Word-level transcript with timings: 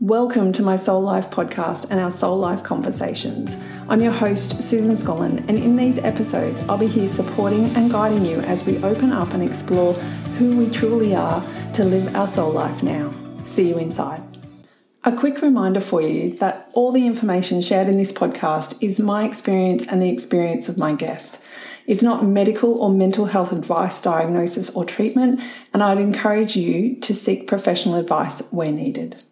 Welcome 0.00 0.52
to 0.52 0.62
my 0.62 0.76
Soul 0.76 1.00
Life 1.00 1.30
podcast 1.30 1.90
and 1.90 1.98
our 1.98 2.10
Soul 2.10 2.36
Life 2.36 2.62
conversations. 2.62 3.56
I'm 3.88 4.02
your 4.02 4.12
host, 4.12 4.62
Susan 4.62 4.94
Scollen, 4.94 5.38
and 5.48 5.56
in 5.56 5.74
these 5.74 5.96
episodes, 5.96 6.62
I'll 6.68 6.76
be 6.76 6.86
here 6.86 7.06
supporting 7.06 7.74
and 7.74 7.90
guiding 7.90 8.26
you 8.26 8.40
as 8.40 8.62
we 8.62 8.76
open 8.84 9.10
up 9.10 9.32
and 9.32 9.42
explore 9.42 9.94
who 10.34 10.54
we 10.54 10.68
truly 10.68 11.14
are 11.14 11.42
to 11.72 11.84
live 11.84 12.14
our 12.14 12.26
soul 12.26 12.52
life 12.52 12.82
now. 12.82 13.14
See 13.46 13.70
you 13.70 13.78
inside. 13.78 14.20
A 15.04 15.16
quick 15.16 15.40
reminder 15.40 15.80
for 15.80 16.02
you 16.02 16.36
that 16.40 16.68
all 16.74 16.92
the 16.92 17.06
information 17.06 17.62
shared 17.62 17.88
in 17.88 17.96
this 17.96 18.12
podcast 18.12 18.76
is 18.82 19.00
my 19.00 19.24
experience 19.24 19.86
and 19.86 20.02
the 20.02 20.12
experience 20.12 20.68
of 20.68 20.76
my 20.76 20.94
guest. 20.94 21.42
It's 21.86 22.02
not 22.02 22.22
medical 22.22 22.82
or 22.82 22.90
mental 22.90 23.24
health 23.24 23.50
advice, 23.50 23.98
diagnosis, 24.02 24.68
or 24.76 24.84
treatment, 24.84 25.40
and 25.72 25.82
I'd 25.82 25.96
encourage 25.96 26.54
you 26.54 26.96
to 26.96 27.14
seek 27.14 27.48
professional 27.48 27.94
advice 27.94 28.42
where 28.50 28.70
needed. 28.70 29.22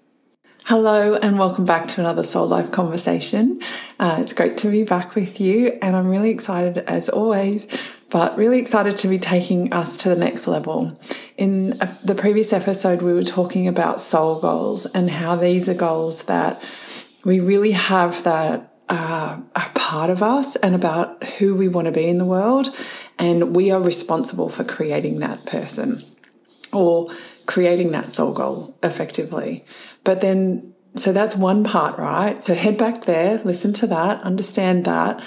Hello, 0.69 1.15
and 1.17 1.39
welcome 1.39 1.67
back 1.67 1.87
to 1.89 2.01
another 2.01 2.23
Soul 2.23 2.47
Life 2.47 2.73
conversation. 2.73 3.61
Uh, 4.01 4.21
it's 4.21 4.33
great 4.33 4.57
to 4.57 4.71
be 4.71 4.83
back 4.83 5.15
with 5.15 5.39
you, 5.39 5.79
and 5.83 5.95
I'm 5.95 6.09
really 6.09 6.31
excited 6.31 6.79
as 6.87 7.11
always, 7.11 7.67
but 8.09 8.35
really 8.39 8.61
excited 8.61 8.97
to 8.97 9.09
be 9.09 9.19
taking 9.19 9.75
us 9.75 9.99
to 9.99 10.09
the 10.09 10.17
next 10.17 10.47
level. 10.47 10.99
In 11.37 11.75
uh, 11.83 11.95
the 12.03 12.15
previous 12.15 12.51
episode, 12.51 13.03
we 13.03 13.13
were 13.13 13.23
talking 13.23 13.69
about 13.69 14.01
soul 14.01 14.41
goals 14.41 14.87
and 14.87 15.11
how 15.11 15.37
these 15.37 15.69
are 15.69 15.75
goals 15.75 16.23
that 16.23 16.67
we 17.27 17.41
really 17.41 17.73
have 17.73 18.25
that 18.25 18.73
uh, 18.89 19.39
are 19.55 19.71
part 19.75 20.09
of 20.09 20.23
us 20.23 20.57
and 20.57 20.75
about 20.75 21.23
who 21.25 21.55
we 21.55 21.69
want 21.69 21.89
to 21.89 21.93
be 21.93 22.09
in 22.09 22.17
the 22.17 22.25
world, 22.25 22.69
and 23.19 23.55
we 23.55 23.71
are 23.71 23.83
responsible 23.83 24.49
for 24.49 24.65
creating 24.65 25.21
that 25.21 25.45
person 25.45 26.01
or 26.75 27.11
creating 27.47 27.93
that 27.93 28.11
soul 28.11 28.33
goal 28.33 28.77
effectively. 28.83 29.65
But 30.03 30.21
then, 30.21 30.75
so 30.97 31.13
that's 31.13 31.37
one 31.37 31.65
part, 31.65 31.99
right? 31.99 32.43
So 32.43 32.55
head 32.55 32.79
back 32.79 33.05
there, 33.05 33.41
listen 33.45 33.73
to 33.75 33.87
that, 33.89 34.23
understand 34.23 34.85
that, 34.85 35.23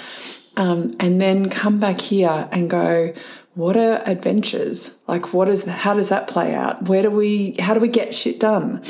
um, 0.56 0.92
and 0.98 1.20
then 1.20 1.48
come 1.48 1.78
back 1.78 2.00
here 2.00 2.48
and 2.50 2.68
go, 2.68 3.14
what 3.54 3.76
are 3.76 4.02
adventures? 4.06 4.96
Like, 5.06 5.32
what 5.32 5.48
is, 5.48 5.64
how 5.64 5.94
does 5.94 6.08
that 6.08 6.28
play 6.28 6.54
out? 6.54 6.88
Where 6.88 7.02
do 7.02 7.10
we, 7.10 7.56
how 7.58 7.74
do 7.74 7.80
we 7.80 7.88
get 7.88 8.14
shit 8.14 8.40
done? 8.40 8.82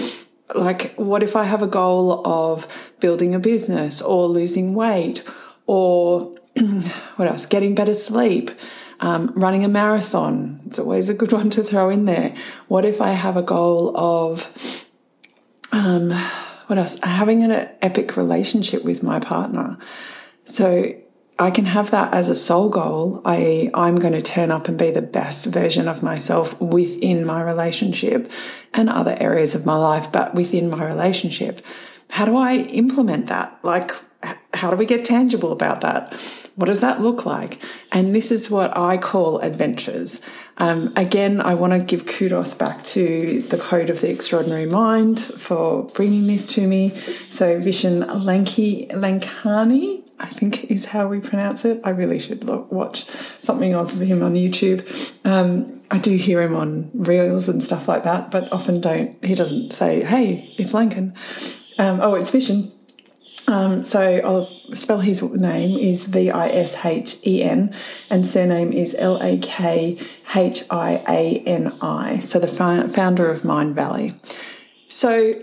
Like, 0.55 0.95
what 0.97 1.23
if 1.23 1.37
I 1.37 1.45
have 1.45 1.63
a 1.63 1.67
goal 1.67 2.27
of 2.27 2.67
building 3.01 3.35
a 3.35 3.39
business 3.39 4.01
or 4.01 4.27
losing 4.27 4.75
weight 4.75 5.23
or 5.67 6.35
what 7.17 7.29
else? 7.29 7.47
Getting 7.47 7.75
better 7.75 7.95
sleep, 7.95 8.51
um, 9.01 9.33
running 9.35 9.65
a 9.65 9.69
marathon. 9.69 10.61
It's 10.67 10.79
always 10.79 11.09
a 11.09 11.15
good 11.15 11.33
one 11.33 11.51
to 11.51 11.63
throw 11.63 11.91
in 11.91 12.05
there. 12.05 12.35
What 12.69 12.85
if 12.85 13.01
I 13.01 13.11
have 13.11 13.37
a 13.37 13.43
goal 13.43 13.97
of, 13.97 14.87
um, 15.73 16.11
what 16.67 16.79
else? 16.79 16.99
Having 17.03 17.45
an 17.45 17.69
epic 17.83 18.17
relationship 18.17 18.85
with 18.85 19.03
my 19.03 19.21
partner. 19.21 19.79
So 20.45 20.93
I 21.39 21.51
can 21.53 21.67
have 21.67 21.93
that 21.93 22.13
as 22.13 22.29
a 22.29 22.35
soul 22.35 22.69
goal. 22.69 23.23
I, 23.25 23.71
I'm 23.73 23.97
going 23.97 24.15
to 24.15 24.23
turn 24.23 24.51
up 24.51 24.67
and 24.67 24.77
be 24.77 24.91
the 24.91 25.03
best 25.03 25.47
version 25.47 25.87
of 25.87 26.03
myself 26.03 26.61
within 26.61 27.25
my 27.25 27.43
relationship 27.43 28.31
and 28.75 28.89
other 28.89 29.15
areas 29.21 29.55
of 29.55 29.65
my 29.65 29.77
life, 29.77 30.11
but 30.11 30.35
within 30.35 30.69
my 30.69 30.85
relationship. 30.85 31.65
How 32.11 32.25
do 32.25 32.37
I 32.37 32.55
implement 32.55 33.29
that? 33.29 33.57
Like, 33.63 33.93
how 34.53 34.71
do 34.71 34.77
we 34.77 34.87
get 34.87 35.05
tangible 35.05 35.53
about 35.53 35.83
that? 35.83 36.13
What 36.59 36.67
does 36.67 36.81
that 36.81 37.01
look 37.01 37.25
like? 37.25 37.61
And 37.93 38.13
this 38.13 38.33
is 38.33 38.51
what 38.51 38.77
I 38.77 38.97
call 38.97 39.39
adventures. 39.39 40.21
Um, 40.57 40.93
again, 40.97 41.41
I 41.41 41.55
want 41.55 41.73
to 41.73 41.79
give 41.79 42.05
kudos 42.05 42.53
back 42.53 42.83
to 42.83 43.41
the 43.43 43.57
Code 43.57 43.91
of 43.91 44.01
the 44.01 44.11
Extraordinary 44.11 44.67
Mind 44.67 45.21
for 45.21 45.85
bringing 45.85 46.27
this 46.27 46.53
to 46.55 46.67
me. 46.67 46.89
So, 47.29 47.61
Vishen 47.61 48.05
Lanki, 48.25 48.91
Lankani, 48.91 50.03
I 50.19 50.27
think 50.27 50.65
is 50.65 50.87
how 50.87 51.07
we 51.07 51.21
pronounce 51.21 51.65
it. 51.65 51.81
I 51.85 51.91
really 51.91 52.19
should 52.19 52.43
look, 52.43 52.73
watch 52.73 53.09
something 53.09 53.77
of 53.77 54.01
him 54.01 54.25
on 54.25 54.35
YouTube. 54.35 54.83
Um, 55.25 55.81
I 55.93 55.99
do 55.99 56.17
hear 56.17 56.43
him 56.43 56.57
on 56.57 56.91
reels 56.93 57.49
and 57.49 57.63
stuff 57.63 57.87
like 57.87 58.03
that, 58.03 58.33
but 58.33 58.53
often 58.53 58.81
don't. 58.81 59.25
He 59.25 59.37
doesn't 59.37 59.73
say, 59.73 60.03
"Hey, 60.03 60.57
it's 60.59 60.73
Lankan." 60.73 61.15
Um, 61.79 62.01
oh, 62.03 62.17
it's 62.17 62.33
Vishen. 62.33 62.73
Um, 63.49 63.83
so 63.83 64.01
I'll 64.01 64.75
spell 64.75 65.01
his 65.01 65.23
name 65.23 65.79
is 65.79 66.05
V 66.05 66.31
I 66.31 66.49
S 66.49 66.85
H 66.85 67.17
E 67.27 67.43
N 67.43 67.75
and 68.11 68.27
surname 68.27 68.73
is 68.73 68.95
L 68.99 69.19
A 69.23 69.39
K 69.39 69.99
H 70.37 70.65
I 70.71 71.03
A 71.09 71.43
N 71.47 71.73
I. 71.81 72.19
So 72.19 72.39
the 72.39 72.47
founder 72.47 73.31
of 73.31 73.41
Mindvalley. 73.43 74.15
So 74.89 75.43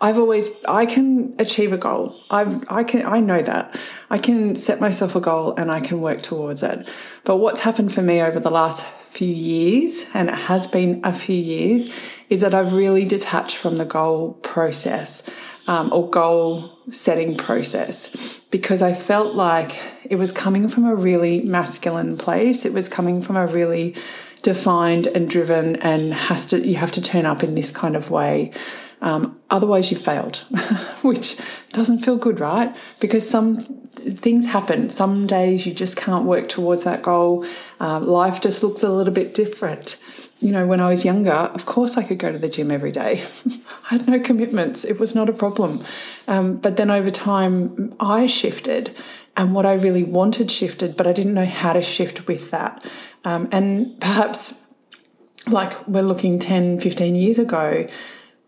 I've 0.00 0.18
always 0.18 0.50
I 0.68 0.84
can 0.84 1.36
achieve 1.38 1.72
a 1.72 1.78
goal. 1.78 2.20
I've 2.28 2.64
I 2.68 2.82
can 2.82 3.06
I 3.06 3.20
know 3.20 3.40
that. 3.40 3.78
I 4.10 4.18
can 4.18 4.56
set 4.56 4.80
myself 4.80 5.14
a 5.14 5.20
goal 5.20 5.54
and 5.54 5.70
I 5.70 5.78
can 5.78 6.00
work 6.00 6.22
towards 6.22 6.64
it. 6.64 6.88
But 7.22 7.36
what's 7.36 7.60
happened 7.60 7.94
for 7.94 8.02
me 8.02 8.20
over 8.20 8.40
the 8.40 8.50
last 8.50 8.84
few 9.12 9.32
years, 9.32 10.06
and 10.12 10.28
it 10.28 10.34
has 10.34 10.66
been 10.66 11.00
a 11.04 11.12
few 11.12 11.36
years, 11.36 11.88
is 12.30 12.40
that 12.40 12.52
I've 12.52 12.72
really 12.72 13.04
detached 13.04 13.56
from 13.56 13.76
the 13.76 13.84
goal 13.84 14.32
process 14.42 15.22
um, 15.66 15.92
or 15.92 16.08
goal 16.10 16.78
setting 16.90 17.36
process 17.36 18.40
because 18.50 18.82
I 18.82 18.92
felt 18.92 19.34
like 19.34 19.84
it 20.04 20.16
was 20.16 20.32
coming 20.32 20.68
from 20.68 20.84
a 20.84 20.94
really 20.94 21.42
masculine 21.42 22.16
place. 22.16 22.64
It 22.64 22.72
was 22.72 22.88
coming 22.88 23.20
from 23.22 23.36
a 23.36 23.46
really 23.46 23.94
defined 24.42 25.06
and 25.06 25.28
driven 25.28 25.76
and 25.76 26.12
has 26.12 26.46
to 26.46 26.58
you 26.60 26.76
have 26.76 26.92
to 26.92 27.02
turn 27.02 27.26
up 27.26 27.42
in 27.42 27.54
this 27.54 27.70
kind 27.70 27.96
of 27.96 28.10
way. 28.10 28.52
Um, 29.00 29.40
otherwise, 29.50 29.90
you 29.90 29.96
failed, 29.96 30.36
which 31.02 31.36
doesn't 31.72 31.98
feel 31.98 32.16
good, 32.16 32.38
right? 32.38 32.74
Because 33.00 33.28
some 33.28 33.56
things 33.96 34.46
happen. 34.46 34.90
Some 34.90 35.26
days 35.26 35.66
you 35.66 35.74
just 35.74 35.96
can't 35.96 36.24
work 36.24 36.48
towards 36.48 36.84
that 36.84 37.02
goal. 37.02 37.44
Uh, 37.80 37.98
life 37.98 38.40
just 38.40 38.62
looks 38.62 38.84
a 38.84 38.88
little 38.88 39.12
bit 39.12 39.34
different 39.34 39.96
you 40.42 40.50
know, 40.50 40.66
when 40.66 40.80
I 40.80 40.88
was 40.88 41.04
younger, 41.04 41.32
of 41.32 41.66
course 41.66 41.96
I 41.96 42.02
could 42.02 42.18
go 42.18 42.32
to 42.32 42.38
the 42.38 42.48
gym 42.48 42.70
every 42.70 42.90
day. 42.90 43.24
I 43.90 43.96
had 43.96 44.08
no 44.08 44.18
commitments. 44.18 44.84
It 44.84 44.98
was 44.98 45.14
not 45.14 45.28
a 45.28 45.32
problem. 45.32 45.80
Um, 46.26 46.56
but 46.56 46.76
then 46.76 46.90
over 46.90 47.10
time, 47.10 47.94
I 48.00 48.26
shifted 48.26 48.90
and 49.36 49.54
what 49.54 49.64
I 49.64 49.74
really 49.74 50.02
wanted 50.02 50.50
shifted, 50.50 50.96
but 50.96 51.06
I 51.06 51.12
didn't 51.12 51.34
know 51.34 51.46
how 51.46 51.72
to 51.72 51.82
shift 51.82 52.26
with 52.26 52.50
that. 52.50 52.84
Um, 53.24 53.48
and 53.52 53.98
perhaps 54.00 54.66
like 55.46 55.86
we're 55.86 56.02
looking 56.02 56.38
10, 56.38 56.78
15 56.78 57.14
years 57.14 57.38
ago, 57.38 57.86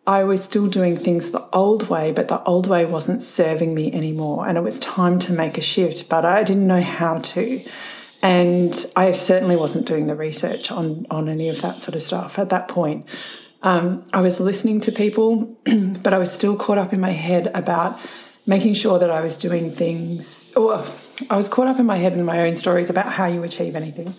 I 0.06 0.25
was 0.25 0.44
still 0.44 0.69
doing 0.69 0.97
things 0.97 1.31
the 1.31 1.49
old 1.53 1.88
way, 1.88 2.12
but 2.12 2.28
the 2.28 2.43
old 2.44 2.66
way 2.66 2.84
wasn't 2.84 3.22
serving 3.22 3.75
me 3.75 3.93
anymore. 3.93 4.47
And 4.47 4.59
it 4.59 4.62
was 4.62 4.78
time 4.78 5.19
to 5.21 5.33
make 5.33 5.56
a 5.56 5.62
shift, 5.62 6.09
but 6.09 6.25
I 6.25 6.44
didn't 6.44 6.66
know 6.66 6.83
how 6.83 7.19
to. 7.19 7.60
And 8.25 8.87
I 8.97 9.12
certainly 9.12 9.55
wasn't 9.55 9.87
doing 9.87 10.07
the 10.07 10.17
research 10.17 10.73
on, 10.73 11.07
on 11.11 11.29
any 11.29 11.51
of 11.51 11.61
that 11.61 11.77
sort 11.77 11.95
of 11.95 12.01
stuff 12.01 12.39
at 12.39 12.49
that 12.49 12.69
point. 12.69 13.07
Um, 13.62 14.03
I 14.15 14.23
was 14.23 14.41
listening 14.41 14.81
to 14.81 14.93
people, 14.93 15.59
but 16.03 16.15
I 16.15 16.19
was 16.19 16.33
still 16.33 16.57
caught 16.57 16.79
up 16.79 16.95
in 16.95 17.01
my 17.01 17.11
head 17.11 17.51
about 17.55 18.01
making 18.47 18.75
sure 18.75 18.99
that 18.99 19.11
I 19.11 19.21
was 19.21 19.37
doing 19.37 19.69
things, 19.69 20.55
or 20.57 20.83
I 21.29 21.37
was 21.37 21.51
caught 21.51 21.67
up 21.67 21.79
in 21.79 21.84
my 21.84 21.97
head 21.97 22.15
in 22.15 22.25
my 22.25 22.41
own 22.47 22.57
stories 22.57 22.89
about 22.89 23.13
how 23.13 23.27
you 23.27 23.43
achieve 23.43 23.77
anything. 23.77 24.15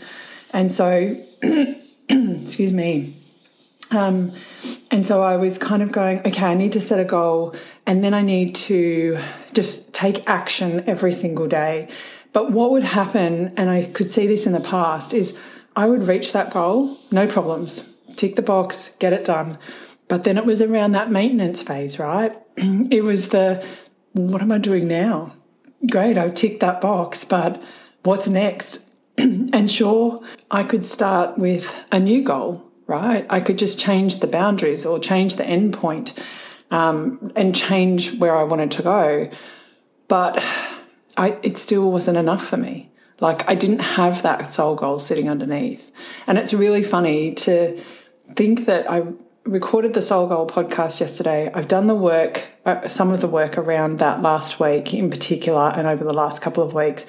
And 0.54 0.72
so, 0.72 1.16
excuse 2.08 2.74
me. 2.74 3.16
Um, 3.90 4.32
and 4.92 5.04
so 5.04 5.24
I 5.24 5.36
was 5.38 5.58
kind 5.58 5.82
of 5.82 5.92
going, 5.92 6.20
okay, 6.20 6.46
I 6.46 6.54
need 6.54 6.74
to 6.74 6.82
set 6.82 7.00
a 7.00 7.06
goal 7.06 7.56
and 7.88 8.04
then 8.04 8.14
I 8.14 8.22
need 8.22 8.54
to 8.56 9.18
just 9.54 9.94
take 9.94 10.28
action 10.30 10.84
every 10.88 11.12
single 11.12 11.48
day. 11.48 11.90
But 12.36 12.52
what 12.52 12.72
would 12.72 12.84
happen, 12.84 13.54
and 13.56 13.70
I 13.70 13.86
could 13.86 14.12
see 14.12 14.28
this 14.28 14.46
in 14.46 14.52
the 14.52 14.60
past, 14.60 15.14
is 15.14 15.38
I 15.74 15.88
would 15.88 16.02
reach 16.02 16.34
that 16.34 16.52
goal, 16.52 16.98
no 17.10 17.28
problems, 17.28 17.90
tick 18.18 18.36
the 18.36 18.42
box, 18.42 18.94
get 19.00 19.14
it 19.14 19.24
done. 19.24 19.58
But 20.10 20.26
then 20.26 20.38
it 20.38 20.46
was 20.46 20.62
around 20.62 20.92
that 20.92 21.10
maintenance 21.10 21.64
phase, 21.64 21.98
right? 21.98 22.38
it 22.58 23.06
was 23.06 23.30
the, 23.30 23.66
what 24.12 24.42
am 24.42 24.52
I 24.52 24.58
doing 24.58 24.86
now? 24.86 25.34
Great, 25.90 26.18
I've 26.18 26.34
ticked 26.34 26.60
that 26.60 26.82
box, 26.82 27.24
but 27.24 27.64
what's 28.04 28.28
next? 28.28 28.86
and 29.18 29.72
sure, 29.72 30.20
I 30.52 30.64
could 30.64 30.84
start 30.84 31.38
with 31.38 31.74
a 31.90 32.02
new 32.02 32.22
goal, 32.22 32.70
right? 32.86 33.26
I 33.30 33.40
could 33.40 33.58
just 33.58 33.80
change 33.80 34.20
the 34.20 34.28
boundaries 34.28 34.86
or 34.86 35.00
change 35.00 35.38
the 35.38 35.48
end 35.48 35.74
point 35.74 36.14
um, 36.70 37.32
and 37.38 37.56
change 37.56 38.20
where 38.20 38.36
I 38.36 38.44
wanted 38.44 38.72
to 38.72 38.84
go. 38.84 39.30
But 40.10 40.44
I, 41.18 41.38
it 41.44 41.58
still 41.58 41.92
wasn't 41.92 42.18
enough 42.18 42.46
for 42.46 42.58
me. 42.58 42.92
Like 43.22 43.50
I 43.50 43.56
didn't 43.56 43.80
have 43.80 44.24
that 44.24 44.48
soul 44.52 44.76
goal 44.76 45.00
sitting 45.00 45.30
underneath. 45.30 45.92
And 46.28 46.38
it's 46.38 46.54
really 46.54 46.84
funny 46.84 47.34
to 47.36 47.78
think 48.26 48.66
that 48.66 48.90
I 48.90 49.04
recorded 49.46 49.94
the 49.94 50.02
Soul 50.02 50.28
Goal 50.28 50.48
podcast 50.48 51.00
yesterday. 51.00 51.52
I've 51.54 51.68
done 51.68 51.88
the 51.88 51.96
work, 51.96 52.52
uh, 52.66 52.88
some 52.88 53.12
of 53.12 53.22
the 53.22 53.28
work 53.28 53.58
around 53.58 54.00
that 54.00 54.22
last 54.22 54.60
week 54.60 54.94
in 54.94 55.10
particular 55.10 55.72
and 55.76 55.88
over 55.88 56.04
the 56.04 56.14
last 56.14 56.42
couple 56.42 56.64
of 56.64 56.74
weeks. 56.74 57.06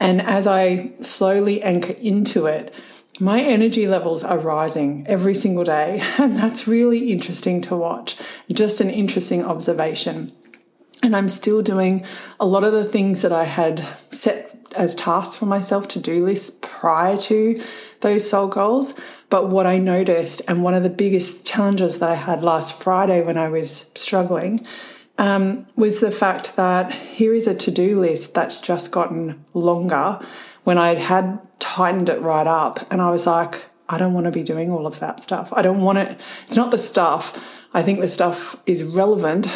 And 0.00 0.20
as 0.20 0.46
I 0.46 0.92
slowly 1.00 1.62
anchor 1.62 1.94
into 1.94 2.46
it, 2.46 2.74
my 3.20 3.40
energy 3.40 3.86
levels 3.88 4.22
are 4.22 4.38
rising 4.38 5.06
every 5.08 5.34
single 5.34 5.64
day. 5.64 6.02
And 6.18 6.36
that's 6.36 6.68
really 6.68 7.10
interesting 7.12 7.60
to 7.62 7.76
watch. 7.76 8.16
Just 8.52 8.80
an 8.80 8.90
interesting 8.90 9.44
observation. 9.44 10.32
And 11.08 11.16
I'm 11.16 11.28
still 11.28 11.62
doing 11.62 12.04
a 12.38 12.44
lot 12.44 12.64
of 12.64 12.74
the 12.74 12.84
things 12.84 13.22
that 13.22 13.32
I 13.32 13.44
had 13.44 13.82
set 14.10 14.54
as 14.76 14.94
tasks 14.94 15.36
for 15.36 15.46
myself 15.46 15.88
to 15.88 15.98
do 15.98 16.22
lists 16.22 16.58
prior 16.60 17.16
to 17.16 17.58
those 18.02 18.28
soul 18.28 18.48
goals. 18.48 18.92
But 19.30 19.48
what 19.48 19.66
I 19.66 19.78
noticed, 19.78 20.42
and 20.46 20.62
one 20.62 20.74
of 20.74 20.82
the 20.82 20.90
biggest 20.90 21.46
challenges 21.46 21.98
that 22.00 22.10
I 22.10 22.14
had 22.14 22.42
last 22.42 22.74
Friday 22.82 23.24
when 23.24 23.38
I 23.38 23.48
was 23.48 23.90
struggling, 23.94 24.60
um, 25.16 25.66
was 25.76 26.00
the 26.00 26.10
fact 26.10 26.56
that 26.56 26.92
here 26.92 27.32
is 27.32 27.46
a 27.46 27.54
to 27.54 27.70
do 27.70 27.98
list 27.98 28.34
that's 28.34 28.60
just 28.60 28.92
gotten 28.92 29.42
longer 29.54 30.20
when 30.64 30.76
I 30.76 30.96
had 30.96 31.40
tightened 31.58 32.10
it 32.10 32.20
right 32.20 32.46
up. 32.46 32.80
And 32.90 33.00
I 33.00 33.10
was 33.10 33.26
like, 33.26 33.70
I 33.88 33.96
don't 33.96 34.12
want 34.12 34.26
to 34.26 34.30
be 34.30 34.42
doing 34.42 34.70
all 34.70 34.86
of 34.86 35.00
that 35.00 35.22
stuff. 35.22 35.54
I 35.54 35.62
don't 35.62 35.80
want 35.80 35.96
it. 35.96 36.20
It's 36.44 36.56
not 36.56 36.70
the 36.70 36.76
stuff. 36.76 37.66
I 37.72 37.80
think 37.80 38.00
the 38.00 38.08
stuff 38.08 38.56
is 38.66 38.84
relevant, 38.84 39.46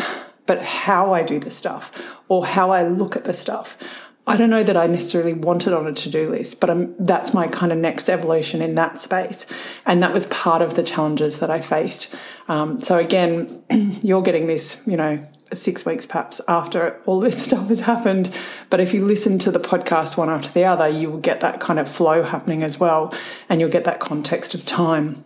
but 0.47 0.63
how 0.63 1.13
I 1.13 1.23
do 1.23 1.39
the 1.39 1.51
stuff 1.51 2.17
or 2.29 2.47
how 2.47 2.71
I 2.71 2.83
look 2.83 3.17
at 3.17 3.25
the 3.25 3.33
stuff. 3.33 4.01
I 4.25 4.37
don't 4.37 4.51
know 4.51 4.63
that 4.63 4.77
I 4.77 4.87
necessarily 4.87 5.33
want 5.33 5.67
it 5.67 5.73
on 5.73 5.87
a 5.87 5.93
to 5.93 6.11
do 6.11 6.29
list, 6.29 6.61
but 6.61 6.71
I'm, 6.71 6.95
that's 6.99 7.35
my 7.35 7.49
kind 7.49 7.73
of 7.73 7.79
next 7.79 8.09
evolution 8.09 8.63
in 8.63 8.77
that 8.77 8.99
space. 8.99 9.47
And 9.85 10.01
that 10.03 10.13
was 10.13 10.27
part 10.27 10.63
of 10.63 10.75
the 10.75 10.85
challenges 10.85 11.41
that 11.41 11.51
I 11.51 11.61
faced. 11.61 12.15
Um, 12.47 12.81
so, 12.81 12.99
again, 12.99 13.65
you're 14.03 14.23
getting 14.23 14.47
this, 14.47 14.81
you 14.87 14.97
know, 14.97 15.27
six 15.53 15.85
weeks 15.85 16.07
perhaps 16.07 16.41
after 16.49 17.01
all 17.05 17.21
this 17.21 17.43
stuff 17.47 17.69
has 17.69 17.81
happened. 17.81 18.37
But 18.71 18.81
if 18.81 18.95
you 18.95 19.05
listen 19.05 19.39
to 19.41 19.51
the 19.51 19.59
podcast 19.59 20.17
one 20.17 20.31
after 20.31 20.51
the 20.53 20.65
other, 20.65 20.89
you 20.89 21.11
will 21.11 21.21
get 21.21 21.41
that 21.41 21.61
kind 21.61 21.79
of 21.79 21.89
flow 21.89 22.23
happening 22.23 22.63
as 22.63 22.79
well, 22.79 23.13
and 23.49 23.61
you'll 23.61 23.71
get 23.71 23.85
that 23.85 23.99
context 23.99 24.55
of 24.55 24.65
time. 24.65 25.25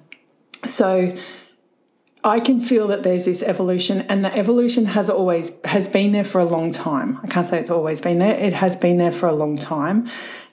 So 0.64 1.14
I 2.26 2.40
can 2.40 2.58
feel 2.58 2.88
that 2.88 3.05
there's 3.05 3.25
this 3.25 3.40
evolution, 3.40 4.00
and 4.08 4.25
the 4.25 4.37
evolution 4.37 4.87
has 4.87 5.08
always 5.08 5.52
has 5.64 5.87
been 5.87 6.11
there 6.11 6.25
for 6.25 6.40
a 6.40 6.44
long 6.44 6.73
time. 6.73 7.20
I 7.23 7.28
can't 7.28 7.46
say 7.46 7.61
it's 7.61 7.70
always 7.70 8.00
been 8.00 8.19
there; 8.19 8.37
it 8.37 8.52
has 8.52 8.75
been 8.75 8.99
there 8.99 9.12
for 9.12 9.28
a 9.28 9.32
long 9.32 9.56
time, 9.56 10.08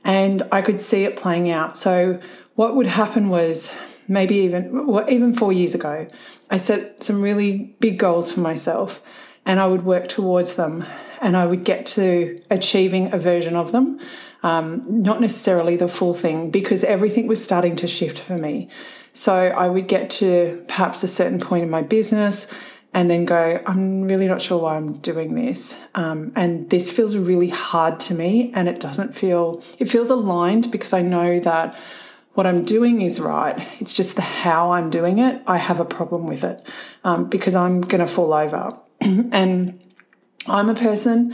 and 0.05 0.43
I 0.51 0.61
could 0.61 0.79
see 0.79 1.03
it 1.03 1.15
playing 1.15 1.49
out. 1.49 1.75
So 1.75 2.19
what 2.53 2.75
would 2.75 2.85
happen 2.85 3.29
was 3.29 3.73
maybe 4.07 4.35
even 4.35 4.85
well, 4.85 5.09
even 5.09 5.33
four 5.33 5.51
years 5.51 5.73
ago, 5.73 6.07
I 6.51 6.57
set 6.57 7.01
some 7.01 7.23
really 7.23 7.75
big 7.79 7.97
goals 7.97 8.31
for 8.31 8.41
myself 8.41 9.01
and 9.45 9.59
I 9.59 9.67
would 9.67 9.83
work 9.83 10.07
towards 10.07 10.55
them 10.55 10.85
and 11.23 11.37
I 11.37 11.45
would 11.45 11.63
get 11.63 11.85
to 11.87 12.39
achieving 12.51 13.13
a 13.13 13.17
version 13.17 13.55
of 13.55 13.71
them, 13.71 13.99
um, 14.43 14.83
not 14.87 15.21
necessarily 15.21 15.75
the 15.77 15.87
full 15.87 16.13
thing, 16.13 16.51
because 16.51 16.83
everything 16.83 17.27
was 17.27 17.43
starting 17.43 17.75
to 17.77 17.87
shift 17.87 18.19
for 18.19 18.37
me. 18.37 18.69
So 19.13 19.33
I 19.33 19.67
would 19.67 19.87
get 19.87 20.09
to 20.11 20.63
perhaps 20.67 21.03
a 21.03 21.07
certain 21.07 21.39
point 21.39 21.63
in 21.63 21.69
my 21.69 21.81
business 21.81 22.51
and 22.93 23.09
then 23.09 23.25
go, 23.25 23.59
I'm 23.65 24.03
really 24.03 24.27
not 24.27 24.41
sure 24.41 24.61
why 24.61 24.75
I'm 24.75 24.93
doing 24.93 25.33
this. 25.35 25.79
Um, 25.95 26.31
and 26.35 26.69
this 26.69 26.91
feels 26.91 27.15
really 27.15 27.49
hard 27.49 27.99
to 28.01 28.13
me 28.13 28.51
and 28.53 28.67
it 28.67 28.79
doesn't 28.79 29.15
feel, 29.15 29.63
it 29.79 29.85
feels 29.85 30.09
aligned 30.09 30.71
because 30.71 30.93
I 30.93 31.01
know 31.01 31.39
that 31.39 31.75
what 32.33 32.45
I'm 32.45 32.63
doing 32.63 33.01
is 33.01 33.19
right. 33.19 33.65
It's 33.79 33.93
just 33.93 34.15
the 34.15 34.21
how 34.21 34.71
I'm 34.71 34.89
doing 34.89 35.19
it. 35.19 35.41
I 35.47 35.57
have 35.57 35.79
a 35.79 35.85
problem 35.85 36.27
with 36.27 36.43
it 36.43 36.67
um, 37.03 37.29
because 37.29 37.55
I'm 37.55 37.81
going 37.81 38.01
to 38.01 38.07
fall 38.07 38.33
over. 38.33 38.77
and 39.01 39.79
I'm 40.47 40.69
a 40.69 40.75
person, 40.75 41.33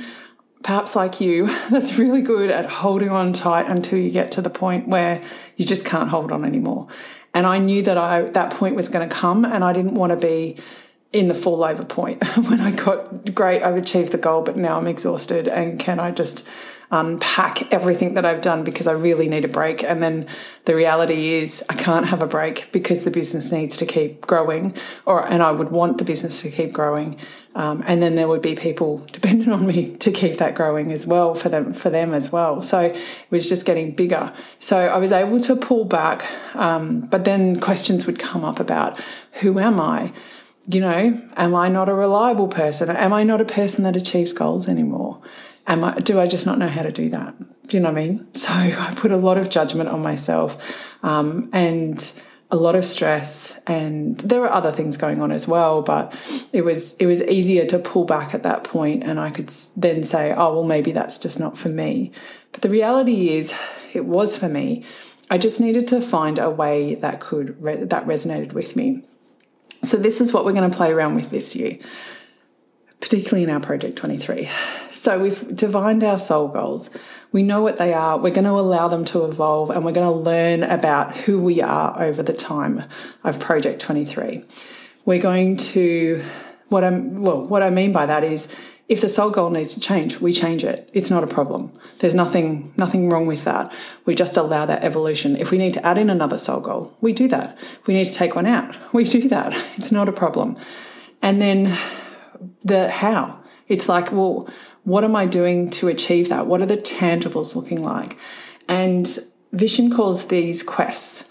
perhaps 0.64 0.96
like 0.96 1.20
you, 1.20 1.48
that's 1.70 1.98
really 1.98 2.22
good 2.22 2.52
at 2.52 2.66
holding 2.66 3.10
on 3.10 3.34
tight 3.34 3.68
until 3.68 4.00
you 4.00 4.12
get 4.12 4.32
to 4.34 4.42
the 4.42 4.50
point 4.50 4.88
where 4.88 5.22
you 5.58 5.66
just 5.66 5.86
can't 5.86 6.10
hold 6.10 6.32
on 6.32 6.46
anymore. 6.46 6.88
And 7.34 7.46
I 7.46 7.60
knew 7.60 7.84
that 7.84 7.98
I 7.98 8.24
that 8.24 8.52
point 8.52 8.76
was 8.76 8.90
going 8.90 9.08
to 9.08 9.14
come, 9.14 9.46
and 9.46 9.64
I 9.64 9.72
didn't 9.74 9.94
want 9.94 10.20
to 10.20 10.28
be 10.28 10.58
in 11.12 11.28
the 11.28 11.34
fall 11.34 11.64
over 11.64 11.84
point 11.84 12.24
when 12.50 12.60
I 12.60 12.72
got 12.76 13.34
great. 13.34 13.64
I've 13.64 13.78
achieved 13.78 14.12
the 14.12 14.18
goal, 14.18 14.44
but 14.44 14.56
now 14.56 14.78
I'm 14.78 14.88
exhausted, 14.88 15.48
and 15.48 15.80
can 15.80 16.00
I 16.00 16.12
just 16.12 16.46
unpack 16.92 17.72
everything 17.72 18.16
that 18.16 18.26
I've 18.26 18.42
done 18.42 18.64
because 18.64 18.88
I 18.88 18.94
really 18.94 19.28
need 19.28 19.46
a 19.46 19.48
break. 19.48 19.84
And 19.84 20.02
then 20.02 20.28
the 20.66 20.76
reality 20.76 21.34
is 21.34 21.64
I 21.70 21.76
can't 21.76 22.08
have 22.08 22.22
a 22.22 22.28
break 22.28 22.72
because 22.72 23.04
the 23.04 23.12
business 23.12 23.52
needs 23.52 23.78
to 23.78 23.86
keep 23.86 24.22
growing 24.22 24.74
or, 25.06 25.28
and 25.28 25.44
I 25.44 25.52
would 25.52 25.70
want 25.70 26.00
the 26.00 26.04
business 26.04 26.42
to 26.42 26.50
keep 26.50 26.74
growing. 26.74 27.20
Um, 27.54 27.84
and 27.86 28.02
then 28.02 28.16
there 28.16 28.28
would 28.28 28.42
be 28.42 28.56
people 28.56 28.98
dependent 29.12 29.52
on 29.52 29.68
me 29.68 29.96
to 29.98 30.12
keep 30.12 30.38
that 30.38 30.56
growing 30.56 30.92
as 30.92 31.06
well 31.06 31.36
for 31.36 31.50
them, 31.50 31.74
for 31.74 31.92
them 31.92 32.14
as 32.14 32.32
well. 32.32 32.60
So 32.62 32.80
it 32.80 32.98
was 33.30 33.48
just 33.48 33.68
getting 33.68 33.92
bigger. 33.92 34.34
So 34.58 34.80
I 34.80 34.98
was 34.98 35.12
able 35.12 35.40
to 35.42 35.56
pull 35.56 35.86
back. 35.86 36.26
Um, 36.56 37.02
but 37.02 37.24
then 37.24 37.60
questions 37.60 38.08
would 38.08 38.18
come 38.18 38.44
up 38.44 38.60
about 38.60 39.00
who 39.42 39.60
am 39.60 39.80
I? 39.80 40.12
You 40.71 40.81
know, 40.81 41.19
am 41.36 41.56
I 41.56 41.68
not 41.68 41.89
a 41.89 41.95
reliable 41.95 42.48
person? 42.48 42.92
Am 42.92 43.12
I 43.12 43.24
not 43.24 43.42
a 43.42 43.45
person 43.45 43.83
that 43.86 43.95
achieves 43.95 44.33
goals 44.33 44.68
anymore? 44.68 45.19
Am 45.66 45.83
I, 45.83 45.95
do 45.95 46.19
I 46.19 46.27
just 46.27 46.45
not 46.45 46.60
know 46.60 46.68
how 46.68 46.83
to 46.83 46.92
do 46.92 47.10
that? 47.10 47.33
Do 47.68 47.75
you 47.75 47.81
know 47.81 47.92
what 47.92 47.98
I 47.98 48.07
mean? 48.07 48.27
So 48.36 48.54
I 48.54 48.94
put 48.95 49.12
a 49.12 49.18
lot 49.18 49.39
of 49.39 49.50
judgment 49.50 49.89
on 49.89 50.04
myself 50.04 51.04
um, 51.04 51.50
and 51.54 52.12
a 52.51 52.56
lot 52.56 52.75
of 52.75 52.86
stress, 52.86 53.60
and 53.66 54.18
there 54.18 54.42
were 54.42 54.51
other 54.51 54.71
things 54.71 54.95
going 54.95 55.21
on 55.21 55.31
as 55.31 55.48
well. 55.48 55.81
But 55.81 56.16
it 56.54 56.63
was 56.63 56.95
it 56.98 57.07
was 57.07 57.24
easier 57.24 57.66
to 57.66 57.80
pull 57.80 58.06
back 58.06 58.33
at 58.36 58.44
that 58.44 58.63
point, 58.63 59.04
and 59.04 59.19
I 59.19 59.30
could 59.30 59.51
then 59.75 60.04
say, 60.04 60.33
"Oh, 60.36 60.54
well, 60.56 60.63
maybe 60.63 60.92
that's 60.92 61.19
just 61.19 61.39
not 61.39 61.57
for 61.57 61.69
me." 61.69 62.12
But 62.51 62.62
the 62.62 62.69
reality 62.69 63.30
is, 63.30 63.54
it 63.94 64.06
was 64.06 64.36
for 64.36 64.50
me. 64.50 64.83
I 65.30 65.38
just 65.38 65.60
needed 65.60 65.88
to 65.89 66.01
find 66.01 66.39
a 66.39 66.50
way 66.50 66.95
that 66.95 67.19
could 67.19 67.62
that 67.62 68.06
resonated 68.07 68.54
with 68.54 68.75
me. 68.75 69.04
So 69.81 69.98
this 69.98 70.22
is 70.22 70.34
what 70.34 70.46
we're 70.46 70.54
going 70.54 70.70
to 70.70 70.76
play 70.76 70.92
around 70.92 71.16
with 71.16 71.30
this 71.30 71.56
year 71.56 71.80
particularly 73.00 73.44
in 73.44 73.50
our 73.50 73.60
Project 73.60 73.98
23. 73.98 74.46
So 74.92 75.20
we've 75.20 75.56
divined 75.56 76.04
our 76.04 76.18
soul 76.18 76.50
goals. 76.50 76.90
We 77.31 77.44
know 77.44 77.62
what 77.62 77.78
they 77.78 77.94
are. 77.94 78.18
We're 78.18 78.34
going 78.34 78.46
to 78.46 78.52
allow 78.52 78.88
them 78.88 79.06
to 79.06 79.26
evolve 79.26 79.70
and 79.70 79.86
we're 79.86 79.94
going 79.94 80.12
to 80.12 80.20
learn 80.20 80.64
about 80.64 81.16
who 81.16 81.42
we 81.42 81.62
are 81.62 82.00
over 82.02 82.22
the 82.22 82.34
time 82.34 82.84
of 83.24 83.40
Project 83.40 83.81
23. 83.81 84.44
We're 85.06 85.22
going 85.22 85.56
to, 85.58 86.24
what 86.68 86.84
I'm, 86.84 87.22
well, 87.22 87.48
what 87.48 87.64
I 87.64 87.70
mean 87.70 87.94
by 87.94 88.06
that 88.06 88.24
is 88.24 88.48
if 88.90 89.02
the 89.02 89.08
soul 89.08 89.30
goal 89.30 89.52
needs 89.52 89.76
to 89.76 89.80
change, 89.80 90.20
we 90.20 90.34
change 90.34 90.64
it. 90.64 90.90
It's 90.94 91.12
not 91.12 91.24
a 91.24 91.28
problem. 91.28 91.72
There's 92.00 92.16
nothing, 92.16 92.74
nothing 92.76 93.08
wrong 93.08 93.28
with 93.28 93.46
that. 93.46 93.72
We 94.06 94.16
just 94.16 94.36
allow 94.36 94.66
that 94.66 94.84
evolution. 94.84 95.36
If 95.36 95.52
we 95.52 95.60
need 95.60 95.76
to 95.76 95.86
add 95.86 96.00
in 96.00 96.10
another 96.10 96.40
soul 96.40 96.60
goal, 96.60 96.98
we 97.00 97.14
do 97.14 97.28
that. 97.28 97.56
If 97.60 97.86
we 97.86 97.94
need 97.94 98.06
to 98.06 98.14
take 98.14 98.36
one 98.36 98.48
out, 98.48 98.76
we 98.94 99.04
do 99.04 99.30
that. 99.30 99.54
It's 99.78 99.92
not 99.92 100.10
a 100.10 100.12
problem. 100.12 100.58
And 101.22 101.40
then 101.40 101.78
the 102.62 102.90
how. 102.90 103.40
It's 103.68 103.88
like, 103.88 104.12
well, 104.12 104.50
what 104.84 105.04
am 105.04 105.16
I 105.16 105.28
doing 105.28 105.69
to 105.72 105.88
achieve 105.88 106.30
that? 106.30 106.48
What 106.48 106.62
are 106.62 106.66
the 106.66 106.78
tangibles 106.78 107.56
looking 107.56 107.84
like? 107.84 108.18
And 108.68 109.06
Vishen 109.54 109.96
calls 109.96 110.28
these 110.28 110.64
quests. 110.64 111.30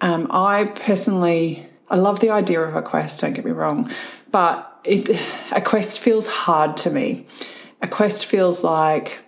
Um, 0.00 0.26
I 0.30 0.72
personally, 0.74 1.66
I 1.90 1.96
love 1.96 2.20
the 2.20 2.30
idea 2.30 2.62
of 2.62 2.74
a 2.74 2.82
quest, 2.82 3.20
don't 3.20 3.34
get 3.34 3.44
me 3.44 3.50
wrong, 3.50 3.90
but 4.34 4.80
it, 4.82 5.10
a 5.54 5.60
quest 5.60 6.00
feels 6.00 6.26
hard 6.26 6.76
to 6.76 6.90
me. 6.90 7.24
A 7.82 7.86
quest 7.86 8.26
feels 8.26 8.64
like 8.64 9.22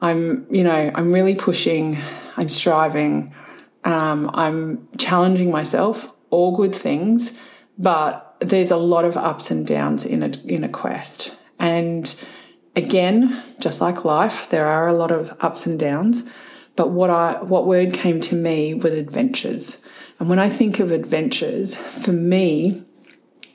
I'm, 0.00 0.52
you 0.52 0.64
know, 0.64 0.90
I'm 0.96 1.12
really 1.12 1.36
pushing, 1.36 1.96
I'm 2.36 2.48
striving, 2.48 3.32
um, 3.84 4.28
I'm 4.34 4.88
challenging 4.98 5.52
myself, 5.52 6.12
all 6.30 6.56
good 6.56 6.74
things, 6.74 7.38
but 7.78 8.36
there's 8.40 8.72
a 8.72 8.76
lot 8.76 9.04
of 9.04 9.16
ups 9.16 9.52
and 9.52 9.64
downs 9.64 10.04
in 10.04 10.24
a 10.24 10.32
in 10.44 10.64
a 10.64 10.68
quest. 10.68 11.36
And 11.60 12.12
again, 12.74 13.40
just 13.60 13.80
like 13.80 14.04
life, 14.04 14.50
there 14.50 14.66
are 14.66 14.88
a 14.88 14.92
lot 14.92 15.12
of 15.12 15.36
ups 15.40 15.66
and 15.66 15.78
downs. 15.78 16.28
But 16.74 16.90
what 16.90 17.10
I 17.10 17.44
what 17.44 17.68
word 17.68 17.92
came 17.92 18.20
to 18.22 18.34
me 18.34 18.74
was 18.74 18.92
adventures. 18.92 19.80
And 20.18 20.28
when 20.28 20.40
I 20.40 20.48
think 20.48 20.80
of 20.80 20.90
adventures, 20.90 21.76
for 21.76 22.12
me, 22.12 22.85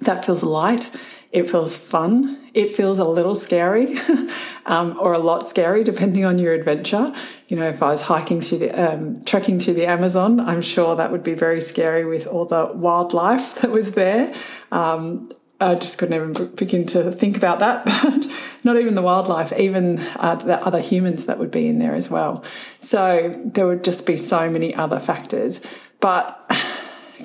that 0.02 0.26
feels 0.26 0.44
light. 0.44 0.90
It 1.32 1.50
feels 1.50 1.76
fun. 1.76 2.38
It 2.54 2.70
feels 2.70 3.00
a 3.00 3.06
little 3.06 3.36
scary, 3.36 3.96
um, 4.66 4.98
or 5.00 5.14
a 5.14 5.20
lot 5.20 5.48
scary, 5.48 5.84
depending 5.84 6.26
on 6.26 6.38
your 6.38 6.52
adventure. 6.52 7.14
You 7.48 7.56
know, 7.56 7.68
if 7.68 7.82
I 7.82 7.92
was 7.92 8.02
hiking 8.02 8.42
through 8.42 8.58
the, 8.58 8.94
um, 8.94 9.16
trekking 9.24 9.60
through 9.60 9.76
the 9.76 9.86
Amazon, 9.86 10.42
I'm 10.42 10.62
sure 10.62 10.96
that 10.98 11.12
would 11.12 11.24
be 11.24 11.34
very 11.34 11.62
scary 11.62 12.04
with 12.04 12.28
all 12.28 12.46
the 12.46 12.72
wildlife 12.76 13.56
that 13.62 13.72
was 13.72 13.94
there. 13.94 14.34
Um, 14.72 15.32
I 15.62 15.76
just 15.76 16.00
couldn't 16.00 16.16
even 16.16 16.56
begin 16.56 16.86
to 16.88 17.12
think 17.12 17.38
about 17.38 17.60
that, 17.60 17.86
but 17.86 18.38
not 18.64 18.78
even 18.78 18.96
the 18.96 19.02
wildlife, 19.02 19.54
even 19.58 20.00
uh, 20.18 20.36
the 20.36 20.56
other 20.66 20.80
humans 20.80 21.26
that 21.26 21.38
would 21.38 21.52
be 21.52 21.68
in 21.68 21.80
there 21.80 21.94
as 21.94 22.10
well. 22.10 22.44
So 22.80 23.30
there 23.46 23.68
would 23.68 23.84
just 23.84 24.06
be 24.06 24.18
so 24.18 24.50
many 24.50 24.76
other 24.76 25.00
factors. 25.00 25.62
But 26.02 26.44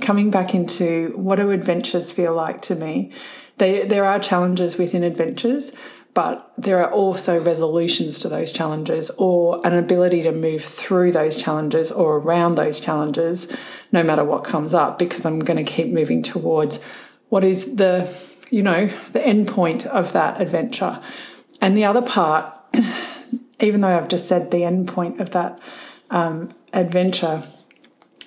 coming 0.00 0.30
back 0.30 0.54
into 0.54 1.12
what 1.16 1.36
do 1.36 1.50
adventures 1.50 2.10
feel 2.10 2.34
like 2.34 2.60
to 2.62 2.74
me? 2.74 3.12
They, 3.58 3.84
there 3.84 4.04
are 4.04 4.18
challenges 4.18 4.76
within 4.76 5.02
adventures, 5.02 5.72
but 6.16 6.50
there 6.56 6.82
are 6.82 6.90
also 6.90 7.38
resolutions 7.38 8.18
to 8.20 8.28
those 8.30 8.50
challenges 8.50 9.10
or 9.18 9.60
an 9.66 9.74
ability 9.74 10.22
to 10.22 10.32
move 10.32 10.62
through 10.62 11.12
those 11.12 11.36
challenges 11.36 11.92
or 11.92 12.16
around 12.16 12.54
those 12.54 12.80
challenges 12.80 13.54
no 13.92 14.02
matter 14.02 14.24
what 14.24 14.42
comes 14.42 14.72
up 14.72 14.98
because 14.98 15.26
I'm 15.26 15.40
going 15.40 15.62
to 15.62 15.70
keep 15.70 15.92
moving 15.92 16.22
towards 16.22 16.80
what 17.28 17.44
is 17.44 17.76
the 17.76 18.10
you 18.50 18.62
know 18.62 18.86
the 19.12 19.26
end 19.26 19.48
point 19.48 19.84
of 19.84 20.14
that 20.14 20.40
adventure 20.40 21.02
and 21.60 21.76
the 21.76 21.84
other 21.84 22.00
part 22.00 22.50
even 23.60 23.82
though 23.82 23.94
I've 23.94 24.08
just 24.08 24.26
said 24.26 24.50
the 24.50 24.64
end 24.64 24.88
point 24.88 25.20
of 25.20 25.32
that 25.32 25.60
um, 26.10 26.48
adventure 26.72 27.42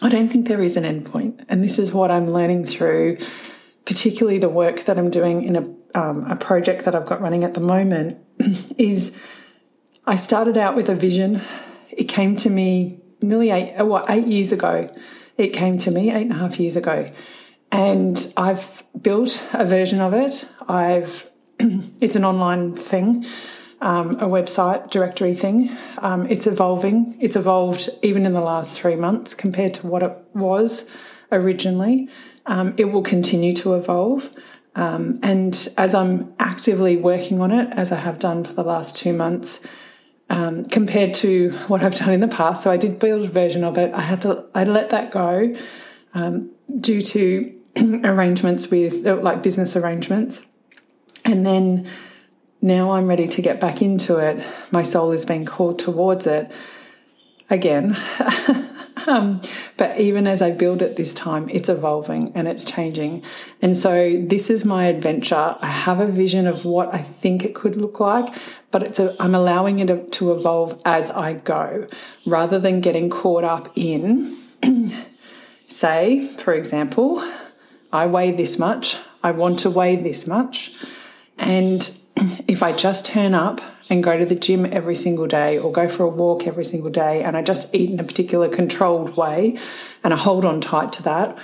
I 0.01 0.09
don't 0.09 0.27
think 0.27 0.47
there 0.47 0.61
is 0.61 0.77
an 0.77 0.85
end 0.85 1.05
point 1.05 1.41
and 1.49 1.63
this 1.63 1.77
is 1.77 1.91
what 1.91 2.11
I'm 2.11 2.27
learning 2.27 2.65
through 2.65 3.17
particularly 3.85 4.37
the 4.37 4.49
work 4.49 4.81
that 4.81 4.99
I'm 4.99 5.09
doing 5.09 5.43
in 5.43 5.55
a 5.55 5.79
um, 5.95 6.23
a 6.25 6.35
project 6.35 6.85
that 6.85 6.95
I've 6.95 7.05
got 7.05 7.21
running 7.21 7.43
at 7.43 7.53
the 7.53 7.61
moment 7.61 8.17
is 8.77 9.11
I 10.05 10.15
started 10.15 10.57
out 10.57 10.75
with 10.75 10.89
a 10.89 10.95
vision. 10.95 11.41
It 11.89 12.05
came 12.05 12.35
to 12.37 12.49
me 12.49 12.99
nearly 13.21 13.51
eight, 13.51 13.75
uh, 13.75 13.85
what, 13.85 14.09
eight 14.09 14.27
years 14.27 14.51
ago. 14.51 14.93
It 15.37 15.49
came 15.49 15.77
to 15.79 15.91
me 15.91 16.11
eight 16.11 16.23
and 16.23 16.31
a 16.31 16.35
half 16.35 16.59
years 16.59 16.75
ago. 16.75 17.07
And 17.71 18.33
I've 18.35 18.83
built 18.99 19.45
a 19.53 19.65
version 19.65 19.99
of 19.99 20.13
it. 20.13 20.47
I've, 20.67 21.29
it's 21.59 22.15
an 22.15 22.25
online 22.25 22.73
thing, 22.73 23.25
um, 23.81 24.11
a 24.19 24.27
website 24.27 24.89
directory 24.89 25.33
thing. 25.33 25.69
Um, 25.99 26.25
it's 26.27 26.47
evolving. 26.47 27.15
It's 27.19 27.35
evolved 27.35 27.89
even 28.01 28.25
in 28.25 28.33
the 28.33 28.41
last 28.41 28.79
three 28.79 28.95
months 28.95 29.33
compared 29.33 29.75
to 29.75 29.87
what 29.87 30.03
it 30.03 30.17
was 30.33 30.89
originally. 31.31 32.09
Um, 32.45 32.73
it 32.77 32.85
will 32.85 33.03
continue 33.03 33.53
to 33.53 33.75
evolve. 33.75 34.31
Um, 34.75 35.19
and 35.23 35.69
as 35.77 35.93
I'm 35.93 36.33
actively 36.39 36.97
working 36.97 37.41
on 37.41 37.51
it, 37.51 37.69
as 37.73 37.91
I 37.91 37.97
have 37.97 38.19
done 38.19 38.43
for 38.43 38.53
the 38.53 38.63
last 38.63 38.97
two 38.97 39.13
months, 39.13 39.65
um, 40.29 40.65
compared 40.65 41.13
to 41.15 41.51
what 41.67 41.81
I've 41.81 41.95
done 41.95 42.11
in 42.11 42.19
the 42.19 42.27
past, 42.27 42.63
so 42.63 42.69
I 42.71 42.77
did 42.77 42.99
build 42.99 43.25
a 43.25 43.29
version 43.29 43.63
of 43.63 43.77
it. 43.77 43.93
I 43.93 44.01
had 44.01 44.21
to, 44.21 44.45
I 44.53 44.63
let 44.63 44.91
that 44.91 45.11
go 45.11 45.55
um, 46.13 46.51
due 46.79 47.01
to 47.01 47.55
arrangements 48.03 48.69
with, 48.69 49.05
like 49.05 49.41
business 49.41 49.75
arrangements. 49.75 50.45
And 51.25 51.45
then 51.45 51.87
now 52.61 52.91
I'm 52.91 53.07
ready 53.07 53.27
to 53.27 53.41
get 53.41 53.59
back 53.61 53.81
into 53.81 54.17
it. 54.17 54.43
My 54.71 54.81
soul 54.83 55.11
is 55.11 55.25
being 55.25 55.45
called 55.45 55.79
towards 55.79 56.27
it 56.27 56.51
again. 57.49 57.97
Um, 59.07 59.41
but 59.77 59.99
even 59.99 60.27
as 60.27 60.41
I 60.41 60.51
build 60.51 60.81
it 60.81 60.95
this 60.95 61.13
time, 61.13 61.49
it's 61.49 61.69
evolving 61.69 62.31
and 62.35 62.47
it's 62.47 62.63
changing. 62.63 63.23
And 63.61 63.75
so 63.75 64.19
this 64.19 64.49
is 64.49 64.65
my 64.65 64.85
adventure. 64.85 65.55
I 65.59 65.67
have 65.67 65.99
a 65.99 66.07
vision 66.07 66.47
of 66.47 66.65
what 66.65 66.93
I 66.93 66.99
think 66.99 67.43
it 67.43 67.55
could 67.55 67.75
look 67.75 67.99
like, 67.99 68.27
but 68.71 68.83
it's 68.83 68.99
a, 68.99 69.15
I'm 69.19 69.33
allowing 69.33 69.79
it 69.79 70.11
to 70.11 70.31
evolve 70.31 70.79
as 70.85 71.09
I 71.11 71.33
go 71.33 71.87
rather 72.25 72.59
than 72.59 72.81
getting 72.81 73.09
caught 73.09 73.43
up 73.43 73.69
in, 73.75 74.25
say, 75.67 76.27
for 76.27 76.53
example, 76.53 77.19
I 77.91 78.05
weigh 78.05 78.31
this 78.31 78.59
much. 78.59 78.97
I 79.23 79.31
want 79.31 79.59
to 79.59 79.69
weigh 79.69 79.95
this 79.95 80.27
much. 80.27 80.73
And 81.37 81.98
if 82.47 82.63
I 82.63 82.71
just 82.71 83.05
turn 83.05 83.33
up 83.33 83.61
and 83.89 84.03
go 84.03 84.17
to 84.17 84.25
the 84.25 84.35
gym 84.35 84.65
every 84.65 84.95
single 84.95 85.27
day 85.27 85.57
or 85.57 85.71
go 85.71 85.87
for 85.87 86.03
a 86.03 86.09
walk 86.09 86.45
every 86.45 86.63
single 86.63 86.89
day 86.89 87.23
and 87.23 87.35
I 87.35 87.41
just 87.41 87.73
eat 87.73 87.89
in 87.89 87.99
a 87.99 88.03
particular 88.03 88.49
controlled 88.49 89.17
way 89.17 89.57
and 90.03 90.13
I 90.13 90.17
hold 90.17 90.45
on 90.45 90.61
tight 90.61 90.93
to 90.93 91.03
that, 91.03 91.37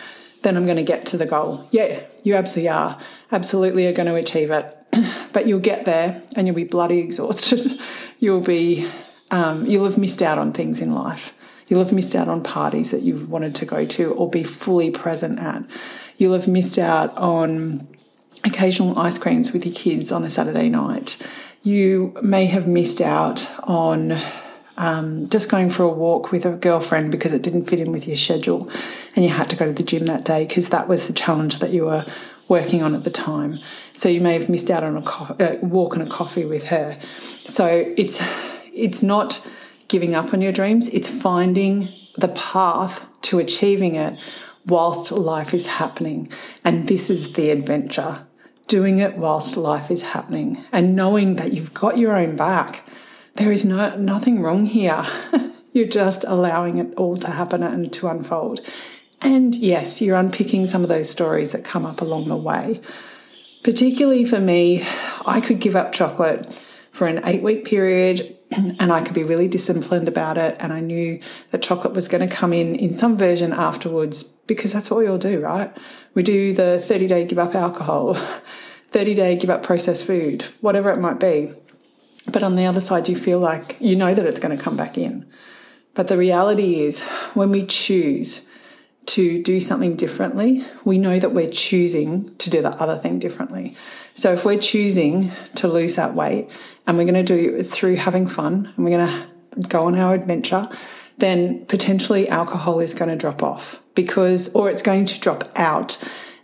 then 0.44 0.56
I'm 0.56 0.66
going 0.66 0.78
to 0.78 0.84
get 0.84 1.06
to 1.08 1.18
the 1.18 1.26
goal. 1.26 1.68
Yeah, 1.72 2.04
you 2.24 2.36
absolutely 2.36 2.70
are. 2.70 3.00
Absolutely 3.32 3.88
are 3.88 3.94
going 3.94 4.08
to 4.08 4.16
achieve 4.16 4.52
it. 4.52 4.72
but 5.34 5.48
you'll 5.48 5.60
get 5.60 5.86
there 5.86 6.22
and 6.36 6.46
you'll 6.48 6.56
be 6.56 6.66
bloody 6.66 7.00
exhausted. 7.00 7.80
you'll 8.20 8.44
be, 8.44 8.88
um, 9.32 9.66
you'll 9.66 9.86
have 9.86 9.98
missed 9.98 10.22
out 10.22 10.38
on 10.38 10.54
things 10.54 10.82
in 10.82 10.94
life. 10.94 11.34
You'll 11.68 11.84
have 11.84 11.94
missed 11.94 12.14
out 12.16 12.28
on 12.28 12.44
parties 12.44 12.92
that 12.92 13.02
you've 13.02 13.28
wanted 13.28 13.56
to 13.56 13.66
go 13.66 13.86
to 13.86 14.14
or 14.14 14.30
be 14.30 14.44
fully 14.44 14.92
present 14.92 15.40
at. 15.40 15.64
You'll 16.18 16.34
have 16.34 16.48
missed 16.48 16.78
out 16.78 17.16
on 17.18 17.88
occasional 18.46 18.98
ice 18.98 19.18
creams 19.18 19.52
with 19.52 19.66
your 19.66 19.76
kids 19.76 20.12
on 20.12 20.24
a 20.24 20.30
Saturday 20.30 20.70
night 20.70 21.18
you 21.66 22.14
may 22.22 22.46
have 22.46 22.68
missed 22.68 23.02
out 23.02 23.50
on 23.64 24.16
um, 24.78 25.28
just 25.30 25.50
going 25.50 25.70
for 25.70 25.82
a 25.82 25.90
walk 25.90 26.32
with 26.32 26.46
a 26.46 26.56
girlfriend 26.58 27.12
because 27.12 27.34
it 27.34 27.42
didn't 27.42 27.64
fit 27.64 27.80
in 27.80 27.92
with 27.92 28.08
your 28.08 28.16
schedule 28.16 28.70
and 29.16 29.26
you 29.26 29.32
had 29.32 29.50
to 29.50 29.56
go 29.56 29.66
to 29.66 29.72
the 29.72 29.84
gym 29.84 30.06
that 30.06 30.24
day 30.24 30.46
because 30.46 30.70
that 30.70 30.88
was 30.88 31.08
the 31.08 31.14
challenge 31.14 31.60
that 31.60 31.72
you 31.72 31.86
were 31.86 32.06
working 32.48 32.84
on 32.84 32.94
at 32.94 33.04
the 33.04 33.10
time. 33.10 33.58
So 33.94 34.08
you 34.10 34.22
may 34.22 34.34
have 34.34 34.48
missed 34.48 34.70
out 34.70 34.84
on 34.84 34.96
a 34.96 35.02
co- 35.02 35.36
uh, 35.40 35.58
walk 35.64 35.96
and 35.96 36.08
a 36.08 36.12
coffee 36.12 36.46
with 36.46 36.68
her. 36.68 36.96
So 37.46 37.68
it's 37.68 38.22
it's 38.72 39.02
not 39.02 39.48
giving 39.88 40.14
up 40.14 40.34
on 40.34 40.42
your 40.42 40.52
dreams, 40.52 40.88
it's 40.90 41.08
finding 41.08 41.92
the 42.18 42.28
path 42.28 43.06
to 43.24 43.40
achieving 43.40 43.96
it 43.96 44.20
whilst 44.68 45.12
life 45.12 45.52
is 45.52 45.66
happening. 45.66 46.32
And 46.64 46.88
this 46.88 47.10
is 47.10 47.34
the 47.34 47.50
adventure 47.50 48.28
doing 48.68 48.98
it 48.98 49.18
whilst 49.18 49.58
life 49.58 49.92
is 49.92 50.02
happening 50.02 50.64
and 50.72 50.96
knowing 50.96 51.36
that 51.36 51.54
you've 51.54 51.74
got 51.74 51.98
your 51.98 52.16
own 52.16 52.36
back. 52.36 52.84
There 53.36 53.52
is 53.52 53.66
no 53.66 53.96
nothing 53.98 54.42
wrong 54.42 54.66
here. 54.66 55.06
you're 55.74 55.88
just 55.88 56.24
allowing 56.28 56.78
it 56.78 56.94
all 56.96 57.18
to 57.18 57.32
happen 57.32 57.62
and 57.62 57.92
to 57.94 58.08
unfold. 58.08 58.62
And 59.22 59.56
yes, 59.56 60.02
you're 60.02 60.18
unpicking 60.18 60.66
some 60.66 60.84
of 60.84 60.90
those 60.90 61.10
stories 61.10 61.52
that 61.52 61.64
come 61.64 61.86
up 61.86 62.02
along 62.02 62.28
the 62.28 62.36
way. 62.36 62.80
Particularly 63.64 64.26
for 64.26 64.40
me, 64.40 64.84
I 65.26 65.42
could 65.42 65.60
give 65.60 65.76
up 65.76 65.92
chocolate 65.92 66.64
for 66.92 67.08
an 67.08 67.20
eight 67.26 67.42
week 67.42 67.66
period 67.66 68.35
and 68.58 68.92
I 68.92 69.04
could 69.04 69.16
be 69.16 69.24
really 69.24 69.48
disciplined 69.48 70.08
about 70.08 70.38
it. 70.38 70.56
And 70.60 70.72
I 70.72 70.80
knew 70.80 71.20
that 71.52 71.62
chocolate 71.62 71.94
was 71.94 72.08
going 72.08 72.28
to 72.28 72.34
come 72.34 72.54
in 72.54 72.76
in 72.76 72.94
some 72.94 73.18
version 73.18 73.54
afterwards 73.54 74.24
because 74.24 74.74
that's 74.74 74.90
what 74.90 75.00
we 75.00 75.08
all 75.08 75.18
do, 75.18 75.42
right? 75.42 75.76
We 76.14 76.24
do 76.24 76.54
the 76.54 76.80
30 76.80 77.08
day 77.08 77.26
give 77.26 77.40
up 77.40 77.56
alcohol, 77.56 78.14
30 78.88 79.16
day 79.16 79.36
give 79.36 79.50
up 79.50 79.64
processed 79.64 80.06
food, 80.06 80.44
whatever 80.62 80.92
it 80.92 81.00
might 81.00 81.20
be. 81.20 81.52
But 82.32 82.44
on 82.44 82.56
the 82.56 82.66
other 82.66 82.82
side, 82.82 83.08
you 83.08 83.16
feel 83.16 83.40
like 83.40 83.80
you 83.80 83.96
know 83.96 84.14
that 84.14 84.26
it's 84.26 84.40
going 84.40 84.56
to 84.56 84.64
come 84.64 84.76
back 84.76 84.98
in. 84.98 85.28
But 85.94 86.08
the 86.08 86.18
reality 86.18 86.82
is, 86.82 87.02
when 87.34 87.52
we 87.52 87.66
choose 87.66 88.46
to 89.08 89.42
do 89.44 89.60
something 89.60 89.96
differently, 89.96 90.66
we 90.84 90.98
know 90.98 91.20
that 91.20 91.32
we're 91.32 91.50
choosing 91.50 92.36
to 92.38 92.50
do 92.50 92.62
the 92.62 92.70
other 92.70 92.98
thing 92.98 93.20
differently. 93.20 93.76
So 94.16 94.32
if 94.32 94.46
we're 94.46 94.60
choosing 94.60 95.32
to 95.56 95.68
lose 95.68 95.96
that 95.96 96.16
weight 96.16 96.50
and 96.88 96.98
we're 96.98 97.04
going 97.04 97.24
to 97.26 97.36
do 97.36 97.58
it 97.58 97.64
through 97.64 97.98
having 97.98 98.28
fun 98.28 98.74
and 98.76 98.86
we're 98.86 98.98
going 98.98 99.08
to 99.08 99.68
go 99.68 99.86
on 99.86 99.96
our 99.96 100.14
adventure, 100.16 100.68
then 101.18 101.66
potentially 101.66 102.28
alcohol 102.30 102.80
is 102.80 102.94
going 102.94 103.10
to 103.10 103.18
drop 103.18 103.44
off 103.44 103.82
because, 103.94 104.54
or 104.54 104.70
it's 104.70 104.82
going 104.82 105.06
to 105.06 105.20
drop 105.20 105.44
out 105.58 105.98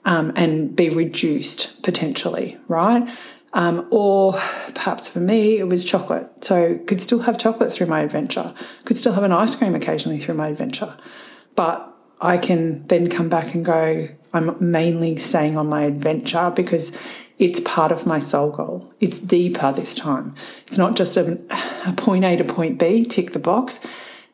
um, 0.05 0.33
and 0.35 0.75
be 0.75 0.89
reduced 0.89 1.81
potentially, 1.81 2.57
right? 2.67 3.09
Um, 3.53 3.87
or 3.91 4.33
perhaps 4.73 5.07
for 5.07 5.19
me, 5.19 5.57
it 5.57 5.67
was 5.67 5.83
chocolate. 5.83 6.29
So 6.43 6.77
could 6.79 7.01
still 7.01 7.19
have 7.19 7.37
chocolate 7.37 7.71
through 7.71 7.87
my 7.87 8.01
adventure, 8.01 8.53
could 8.85 8.97
still 8.97 9.13
have 9.13 9.23
an 9.23 9.31
ice 9.31 9.55
cream 9.55 9.75
occasionally 9.75 10.19
through 10.19 10.35
my 10.35 10.47
adventure. 10.47 10.97
But 11.55 11.87
I 12.21 12.37
can 12.37 12.85
then 12.87 13.09
come 13.09 13.29
back 13.29 13.53
and 13.53 13.65
go, 13.65 14.07
I'm 14.33 14.55
mainly 14.71 15.17
staying 15.17 15.57
on 15.57 15.67
my 15.67 15.81
adventure 15.83 16.51
because 16.55 16.95
it's 17.41 17.59
part 17.61 17.91
of 17.91 18.05
my 18.05 18.19
soul 18.19 18.51
goal. 18.51 18.93
It's 18.99 19.19
deeper 19.19 19.73
this 19.73 19.95
time. 19.95 20.35
It's 20.67 20.77
not 20.77 20.95
just 20.95 21.17
a, 21.17 21.43
a 21.87 21.93
point 21.93 22.23
A 22.23 22.37
to 22.37 22.43
point 22.43 22.79
B, 22.79 23.03
tick 23.03 23.31
the 23.31 23.39
box. 23.39 23.79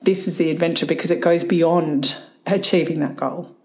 This 0.02 0.28
is 0.28 0.38
the 0.38 0.52
adventure 0.52 0.86
because 0.86 1.10
it 1.10 1.22
goes 1.22 1.46
beyond 1.46 2.18
achieving 2.46 3.00
that 3.00 3.16
goal. 3.16 3.56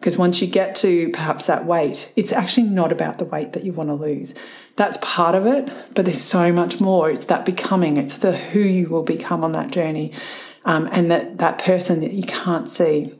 Because 0.00 0.18
once 0.18 0.42
you 0.42 0.48
get 0.48 0.74
to 0.76 1.08
perhaps 1.10 1.46
that 1.46 1.66
weight, 1.66 2.12
it's 2.16 2.32
actually 2.32 2.66
not 2.66 2.90
about 2.90 3.18
the 3.18 3.24
weight 3.24 3.52
that 3.52 3.62
you 3.62 3.72
want 3.72 3.90
to 3.90 3.94
lose. 3.94 4.34
That's 4.74 4.98
part 5.00 5.36
of 5.36 5.46
it, 5.46 5.70
but 5.94 6.04
there's 6.04 6.20
so 6.20 6.52
much 6.52 6.80
more. 6.80 7.10
It's 7.10 7.26
that 7.26 7.46
becoming, 7.46 7.96
it's 7.96 8.16
the 8.16 8.32
who 8.32 8.60
you 8.60 8.88
will 8.88 9.04
become 9.04 9.44
on 9.44 9.52
that 9.52 9.70
journey, 9.70 10.12
um, 10.64 10.88
and 10.90 11.10
that, 11.12 11.38
that 11.38 11.58
person 11.58 12.00
that 12.00 12.12
you 12.12 12.24
can't 12.24 12.66
see 12.66 13.14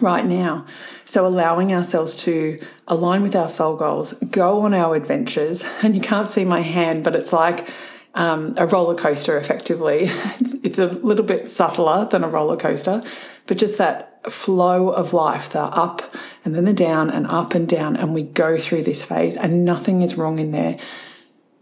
right 0.00 0.26
now. 0.26 0.66
So, 1.10 1.26
allowing 1.26 1.72
ourselves 1.72 2.14
to 2.22 2.60
align 2.86 3.22
with 3.22 3.34
our 3.34 3.48
soul 3.48 3.76
goals, 3.76 4.12
go 4.30 4.60
on 4.60 4.72
our 4.72 4.94
adventures, 4.94 5.64
and 5.82 5.96
you 5.96 6.00
can't 6.00 6.28
see 6.28 6.44
my 6.44 6.60
hand, 6.60 7.02
but 7.02 7.16
it's 7.16 7.32
like 7.32 7.68
um, 8.14 8.54
a 8.56 8.64
roller 8.64 8.94
coaster 8.94 9.36
effectively. 9.36 10.02
It's, 10.38 10.54
it's, 10.62 10.78
a 10.78 10.86
little 10.86 11.24
bit 11.24 11.48
subtler 11.48 12.04
than 12.04 12.22
a 12.22 12.28
roller 12.28 12.56
coaster, 12.56 13.02
but 13.48 13.58
just 13.58 13.76
that 13.78 14.30
flow 14.30 14.90
of 14.90 15.12
life, 15.12 15.50
the 15.50 15.62
up 15.62 16.00
and 16.44 16.54
then 16.54 16.64
the 16.64 16.72
down 16.72 17.10
and 17.10 17.26
up 17.26 17.56
and 17.56 17.68
down, 17.68 17.96
and 17.96 18.14
we 18.14 18.22
go 18.22 18.56
through 18.56 18.84
this 18.84 19.02
phase, 19.02 19.36
and 19.36 19.64
nothing 19.64 20.02
is 20.02 20.16
wrong 20.16 20.38
in 20.38 20.52
there. 20.52 20.78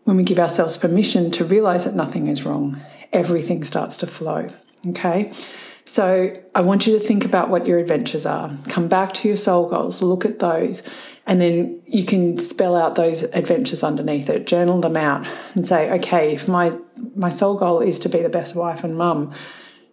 When 0.05 0.19
we 0.19 0.25
give 0.25 0.39
ourselves 0.39 0.77
permission 0.77 1.31
to 1.31 1.45
realize 1.47 1.87
that 1.87 1.95
nothing 1.95 2.27
is 2.27 2.45
wrong, 2.45 2.79
everything 3.15 3.65
starts 3.65 3.97
to 3.97 4.07
flow. 4.07 4.51
Okay. 4.89 5.33
So 5.89 6.35
I 6.55 6.61
want 6.61 6.87
you 6.87 6.93
to 6.99 7.01
think 7.01 7.25
about 7.25 7.49
what 7.49 7.67
your 7.67 7.79
adventures 7.79 8.27
are. 8.27 8.55
Come 8.69 8.89
back 8.89 9.15
to 9.15 9.29
your 9.29 9.39
soul 9.39 9.71
goals, 9.71 10.03
look 10.03 10.27
at 10.27 10.39
those, 10.39 10.83
And 11.27 11.41
then 11.41 11.83
you 11.87 12.05
can 12.05 12.37
spell 12.37 12.77
out 12.77 12.95
those 12.95 13.23
adventures 13.23 13.83
underneath 13.83 14.29
it, 14.29 14.47
journal 14.47 14.83
them 14.83 14.97
out, 14.97 15.27
and 15.55 15.65
say, 15.65 15.91
okay, 15.99 16.35
if 16.35 16.47
my, 16.47 16.77
my 17.17 17.31
soul 17.31 17.57
goal 17.57 17.81
is 17.81 17.99
to 18.01 18.11
be 18.11 18.23
the 18.23 18.29
best 18.29 18.55
wife 18.55 18.85
and 18.85 18.99
mum 18.99 19.33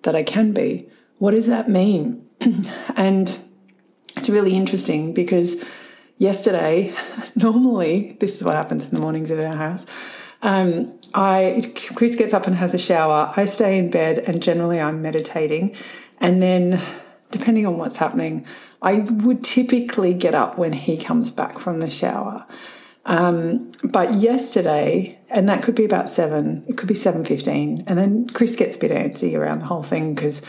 that 0.04 0.18
I 0.18 0.24
can 0.24 0.52
be, 0.52 0.88
what 1.18 1.32
does 1.32 1.48
that 1.48 1.70
mean? 1.70 2.28
and 2.98 3.40
it's 4.18 4.30
really 4.30 4.56
interesting 4.56 5.14
because 5.14 5.64
yesterday, 6.18 6.94
normally, 7.36 8.18
this 8.20 8.36
is 8.36 8.44
what 8.44 8.56
happens 8.56 8.86
in 8.86 8.94
the 8.94 9.00
mornings 9.00 9.32
at 9.32 9.44
our 9.44 9.56
house. 9.56 9.86
Um, 10.46 10.94
I 11.16 11.64
Chris 11.96 12.16
gets 12.16 12.32
up 12.32 12.46
and 12.46 12.56
has 12.56 12.76
a 12.76 12.78
shower. 12.78 13.34
I 13.36 13.46
stay 13.46 13.80
in 13.80 13.90
bed, 13.90 14.20
and 14.20 14.44
generally 14.44 14.80
I'm 14.80 15.02
meditating. 15.02 15.76
And 16.22 16.40
then, 16.40 16.80
depending 17.32 17.66
on 17.66 17.80
what's 17.80 17.98
happening, 17.98 18.46
I 18.80 19.00
would 19.00 19.42
typically 19.42 20.14
get 20.14 20.36
up 20.36 20.56
when 20.56 20.74
he 20.74 20.98
comes 20.98 21.32
back 21.32 21.58
from 21.58 21.80
the 21.80 21.90
shower. 21.90 22.46
Um, 23.08 23.72
but 23.84 24.14
yesterday, 24.16 25.20
and 25.32 25.50
that 25.50 25.64
could 25.64 25.74
be 25.74 25.86
about 25.86 26.10
seven, 26.10 26.64
it 26.68 26.78
could 26.78 26.88
be 26.88 26.94
seven 26.94 27.26
fifteen, 27.26 27.84
and 27.88 27.98
then 27.98 28.28
Chris 28.30 28.56
gets 28.56 28.76
a 28.76 28.80
bit 28.80 28.92
antsy 28.92 29.36
around 29.36 29.60
the 29.62 29.66
whole 29.66 29.84
thing 29.84 30.14
because 30.14 30.44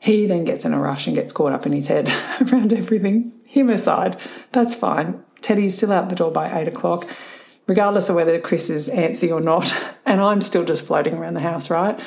he 0.00 0.26
then 0.26 0.44
gets 0.44 0.64
in 0.64 0.74
a 0.74 0.80
rush 0.80 1.06
and 1.06 1.14
gets 1.14 1.30
caught 1.30 1.52
up 1.52 1.66
in 1.66 1.72
his 1.72 1.86
head 1.86 2.08
around 2.52 2.72
everything. 2.72 3.32
Him 3.46 3.70
aside, 3.70 4.18
that's 4.50 4.74
fine. 4.74 5.22
Teddy's 5.40 5.76
still 5.76 5.92
out 5.92 6.08
the 6.08 6.16
door 6.16 6.32
by 6.32 6.50
eight 6.52 6.66
o'clock, 6.66 7.06
regardless 7.66 8.08
of 8.08 8.16
whether 8.16 8.38
Chris 8.40 8.70
is 8.70 8.88
antsy 8.88 9.30
or 9.30 9.40
not, 9.40 9.74
and 10.06 10.20
I'm 10.20 10.40
still 10.40 10.64
just 10.64 10.86
floating 10.86 11.14
around 11.14 11.34
the 11.34 11.40
house, 11.40 11.70
right? 11.70 12.00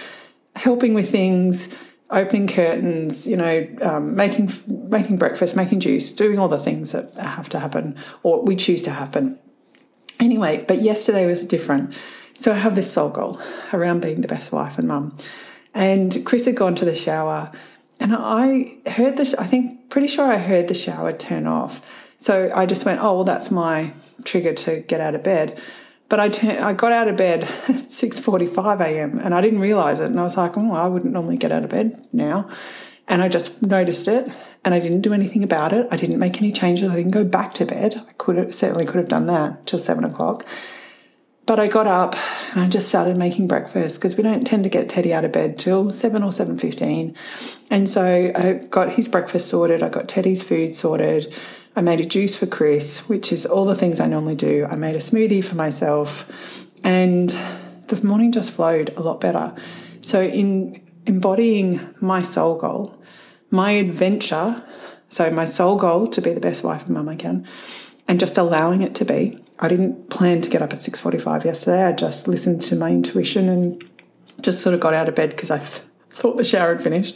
Helping 0.55 0.93
with 0.93 1.09
things, 1.09 1.73
opening 2.09 2.47
curtains, 2.47 3.27
you 3.27 3.37
know, 3.37 3.67
um, 3.81 4.15
making 4.15 4.49
making 4.67 5.17
breakfast, 5.17 5.55
making 5.55 5.79
juice, 5.79 6.11
doing 6.11 6.39
all 6.39 6.47
the 6.47 6.57
things 6.57 6.91
that 6.91 7.13
have 7.21 7.49
to 7.49 7.59
happen 7.59 7.95
or 8.23 8.43
we 8.43 8.55
choose 8.55 8.81
to 8.83 8.91
happen. 8.91 9.39
Anyway, 10.19 10.65
but 10.67 10.81
yesterday 10.81 11.25
was 11.25 11.45
different. 11.45 11.93
So 12.33 12.51
I 12.51 12.55
have 12.55 12.75
this 12.75 12.91
soul 12.91 13.09
goal 13.09 13.39
around 13.73 14.01
being 14.01 14.21
the 14.21 14.27
best 14.27 14.51
wife 14.51 14.77
and 14.77 14.87
mum. 14.87 15.15
And 15.73 16.25
Chris 16.25 16.45
had 16.45 16.55
gone 16.55 16.75
to 16.75 16.85
the 16.85 16.95
shower 16.95 17.51
and 17.99 18.15
I 18.15 18.65
heard 18.89 19.17
the, 19.17 19.35
I 19.37 19.43
think, 19.43 19.89
pretty 19.89 20.07
sure 20.07 20.25
I 20.25 20.37
heard 20.37 20.67
the 20.67 20.73
shower 20.73 21.11
turn 21.11 21.45
off. 21.45 21.95
So 22.17 22.49
I 22.55 22.65
just 22.65 22.85
went, 22.85 23.01
oh, 23.01 23.15
well, 23.15 23.23
that's 23.23 23.51
my 23.51 23.93
trigger 24.29 24.53
to 24.53 24.81
get 24.81 25.01
out 25.01 25.15
of 25.15 25.23
bed. 25.23 25.59
But 26.07 26.19
I, 26.19 26.69
I 26.69 26.73
got 26.73 26.91
out 26.91 27.07
of 27.07 27.17
bed 27.17 27.43
at 27.43 27.49
6.45 27.49 28.81
a.m. 28.81 29.19
and 29.19 29.33
I 29.33 29.41
didn't 29.41 29.59
realize 29.59 29.99
it. 30.01 30.07
And 30.07 30.19
I 30.19 30.23
was 30.23 30.37
like, 30.37 30.57
oh, 30.57 30.73
I 30.73 30.87
wouldn't 30.87 31.13
normally 31.13 31.37
get 31.37 31.51
out 31.51 31.63
of 31.63 31.69
bed 31.69 31.93
now. 32.11 32.49
And 33.07 33.21
I 33.21 33.27
just 33.27 33.61
noticed 33.61 34.07
it 34.07 34.31
and 34.63 34.73
I 34.73 34.79
didn't 34.79 35.01
do 35.01 35.13
anything 35.13 35.43
about 35.43 35.73
it. 35.73 35.87
I 35.91 35.97
didn't 35.97 36.19
make 36.19 36.37
any 36.37 36.51
changes. 36.51 36.89
I 36.89 36.95
didn't 36.95 37.11
go 37.11 37.25
back 37.25 37.53
to 37.55 37.65
bed. 37.65 37.95
I 38.07 38.13
could 38.13 38.37
have, 38.37 38.53
certainly 38.53 38.85
could 38.85 38.97
have 38.97 39.09
done 39.09 39.25
that 39.27 39.65
till 39.65 39.79
seven 39.79 40.03
o'clock. 40.03 40.45
But 41.47 41.59
I 41.59 41.67
got 41.67 41.87
up 41.87 42.15
and 42.51 42.61
I 42.61 42.69
just 42.69 42.87
started 42.87 43.17
making 43.17 43.47
breakfast 43.47 43.97
because 43.99 44.15
we 44.15 44.21
don't 44.21 44.45
tend 44.45 44.63
to 44.65 44.69
get 44.69 44.87
Teddy 44.87 45.11
out 45.11 45.25
of 45.25 45.31
bed 45.31 45.57
till 45.57 45.89
seven 45.89 46.21
or 46.21 46.31
seven 46.31 46.59
fifteen. 46.59 47.15
And 47.71 47.89
so 47.89 48.03
I 48.03 48.61
got 48.69 48.93
his 48.93 49.07
breakfast 49.07 49.47
sorted. 49.47 49.81
I 49.81 49.89
got 49.89 50.07
Teddy's 50.07 50.43
food 50.43 50.75
sorted. 50.75 51.33
I 51.75 51.81
made 51.81 51.99
a 51.99 52.05
juice 52.05 52.35
for 52.35 52.45
Chris, 52.45 53.07
which 53.07 53.31
is 53.31 53.45
all 53.45 53.65
the 53.65 53.75
things 53.75 53.99
I 53.99 54.07
normally 54.07 54.35
do. 54.35 54.65
I 54.69 54.75
made 54.75 54.95
a 54.95 54.99
smoothie 54.99 55.43
for 55.43 55.55
myself, 55.55 56.65
and 56.83 57.29
the 57.87 58.05
morning 58.05 58.31
just 58.31 58.51
flowed 58.51 58.95
a 58.97 59.01
lot 59.01 59.21
better. 59.21 59.53
So 60.01 60.21
in 60.21 60.81
embodying 61.05 61.79
my 62.01 62.21
soul 62.21 62.57
goal, 62.59 62.99
my 63.51 63.71
adventure, 63.71 64.63
so 65.09 65.29
my 65.31 65.45
soul 65.45 65.77
goal 65.77 66.07
to 66.07 66.21
be 66.21 66.33
the 66.33 66.39
best 66.39 66.63
wife 66.63 66.85
and 66.85 66.95
mum 66.95 67.09
I 67.09 67.15
can, 67.15 67.47
and 68.07 68.19
just 68.19 68.37
allowing 68.37 68.81
it 68.81 68.95
to 68.95 69.05
be. 69.05 69.39
I 69.59 69.67
didn't 69.67 70.09
plan 70.09 70.41
to 70.41 70.49
get 70.49 70.61
up 70.61 70.73
at 70.73 70.79
6:45 70.79 71.45
yesterday. 71.45 71.83
I 71.83 71.91
just 71.91 72.27
listened 72.27 72.61
to 72.63 72.75
my 72.75 72.89
intuition 72.91 73.49
and 73.49 73.83
just 74.41 74.61
sort 74.61 74.73
of 74.73 74.79
got 74.79 74.93
out 74.93 75.09
of 75.09 75.15
bed 75.15 75.31
because 75.31 75.51
I 75.51 75.59
th- 75.59 75.81
thought 76.09 76.37
the 76.37 76.43
shower 76.43 76.73
had 76.73 76.83
finished 76.83 77.15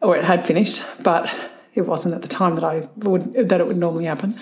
or 0.00 0.16
it 0.16 0.24
had 0.24 0.46
finished, 0.46 0.84
but 1.02 1.49
it 1.74 1.82
wasn't 1.82 2.14
at 2.14 2.22
the 2.22 2.28
time 2.28 2.54
that 2.54 2.64
I 2.64 2.88
would 2.96 3.48
that 3.48 3.60
it 3.60 3.66
would 3.66 3.76
normally 3.76 4.04
happen. 4.04 4.34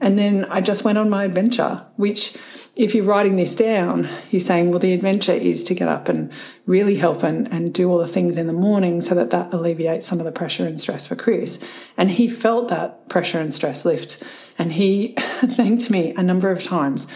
And 0.00 0.18
then 0.18 0.46
I 0.46 0.62
just 0.62 0.82
went 0.82 0.96
on 0.96 1.10
my 1.10 1.24
adventure, 1.24 1.84
which 1.96 2.36
if 2.74 2.94
you're 2.94 3.04
writing 3.04 3.36
this 3.36 3.54
down, 3.54 4.08
you're 4.30 4.40
saying, 4.40 4.70
well, 4.70 4.78
the 4.78 4.94
adventure 4.94 5.32
is 5.32 5.62
to 5.64 5.74
get 5.74 5.88
up 5.88 6.08
and 6.08 6.32
really 6.64 6.96
help 6.96 7.22
and, 7.22 7.46
and 7.52 7.74
do 7.74 7.90
all 7.90 7.98
the 7.98 8.06
things 8.06 8.36
in 8.36 8.46
the 8.46 8.54
morning 8.54 9.02
so 9.02 9.14
that 9.14 9.30
that 9.30 9.52
alleviates 9.52 10.06
some 10.06 10.18
of 10.18 10.24
the 10.24 10.32
pressure 10.32 10.66
and 10.66 10.80
stress 10.80 11.06
for 11.06 11.16
Chris. 11.16 11.62
And 11.98 12.10
he 12.10 12.28
felt 12.28 12.68
that 12.68 13.10
pressure 13.10 13.38
and 13.38 13.52
stress 13.52 13.84
lift. 13.84 14.22
And 14.58 14.72
he 14.72 15.14
thanked 15.18 15.90
me 15.90 16.14
a 16.16 16.22
number 16.22 16.50
of 16.50 16.62
times 16.62 17.06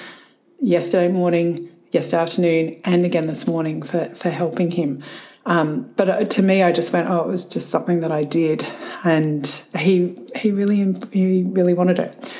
yesterday 0.61 1.11
morning, 1.11 1.71
yesterday 1.93 2.23
afternoon, 2.23 2.81
and 2.85 3.07
again 3.07 3.27
this 3.27 3.47
morning 3.47 3.83
for, 3.83 4.07
for 4.15 4.29
helping 4.29 4.73
him. 4.73 5.03
Um, 5.47 5.93
but 5.97 6.09
uh, 6.09 6.25
to 6.25 6.43
me, 6.43 6.63
I 6.63 6.73
just 6.73 6.93
went, 6.93 7.09
oh, 7.09 7.21
it 7.21 7.29
was 7.29 7.45
just 7.45 7.69
something 7.69 8.01
that 8.01 8.11
I 8.11 8.25
did, 8.25 8.67
and 9.05 9.47
he 9.79 10.17
he 10.37 10.51
really 10.51 10.95
he 11.13 11.45
really 11.45 11.75
wanted 11.75 11.99
it, 11.99 12.37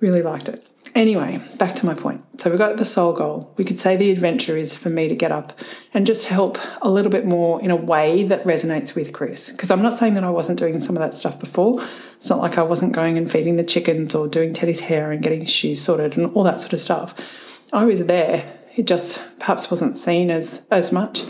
really 0.00 0.22
liked 0.22 0.48
it. 0.48 0.64
Anyway, 0.94 1.42
back 1.58 1.74
to 1.74 1.86
my 1.86 1.94
point. 1.94 2.22
So 2.40 2.50
we 2.50 2.56
got 2.56 2.76
the 2.76 2.84
soul 2.84 3.14
goal. 3.14 3.52
We 3.56 3.64
could 3.64 3.80
say 3.80 3.96
the 3.96 4.12
adventure 4.12 4.56
is 4.56 4.76
for 4.76 4.90
me 4.90 5.08
to 5.08 5.16
get 5.16 5.32
up 5.32 5.58
and 5.92 6.06
just 6.06 6.26
help 6.26 6.56
a 6.82 6.88
little 6.88 7.10
bit 7.10 7.26
more 7.26 7.60
in 7.60 7.72
a 7.72 7.76
way 7.76 8.22
that 8.22 8.44
resonates 8.44 8.94
with 8.94 9.12
Chris. 9.12 9.50
Because 9.50 9.72
I'm 9.72 9.82
not 9.82 9.94
saying 9.94 10.14
that 10.14 10.22
I 10.22 10.30
wasn't 10.30 10.60
doing 10.60 10.78
some 10.78 10.94
of 10.94 11.02
that 11.02 11.12
stuff 11.12 11.40
before. 11.40 11.80
It's 11.80 12.30
not 12.30 12.38
like 12.38 12.58
I 12.58 12.62
wasn't 12.62 12.92
going 12.92 13.18
and 13.18 13.28
feeding 13.28 13.56
the 13.56 13.64
chickens 13.64 14.14
or 14.14 14.28
doing 14.28 14.52
Teddy's 14.52 14.80
hair 14.80 15.10
and 15.10 15.20
getting 15.20 15.40
his 15.40 15.50
shoes 15.50 15.82
sorted 15.82 16.16
and 16.16 16.32
all 16.32 16.44
that 16.44 16.60
sort 16.60 16.74
of 16.74 16.78
stuff. 16.78 17.68
I 17.72 17.84
was 17.84 18.06
there. 18.06 18.44
It 18.76 18.86
just 18.86 19.20
perhaps 19.40 19.70
wasn't 19.72 19.96
seen 19.96 20.30
as 20.30 20.64
as 20.70 20.92
much. 20.92 21.24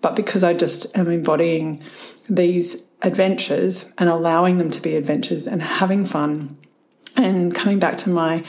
But 0.00 0.16
because 0.16 0.44
I 0.44 0.54
just 0.54 0.86
am 0.96 1.08
embodying 1.08 1.82
these 2.28 2.82
adventures 3.02 3.92
and 3.98 4.08
allowing 4.08 4.58
them 4.58 4.70
to 4.70 4.80
be 4.80 4.96
adventures 4.96 5.46
and 5.46 5.62
having 5.62 6.04
fun 6.04 6.56
and 7.16 7.54
coming 7.54 7.78
back 7.78 7.96
to 7.98 8.10
my 8.10 8.44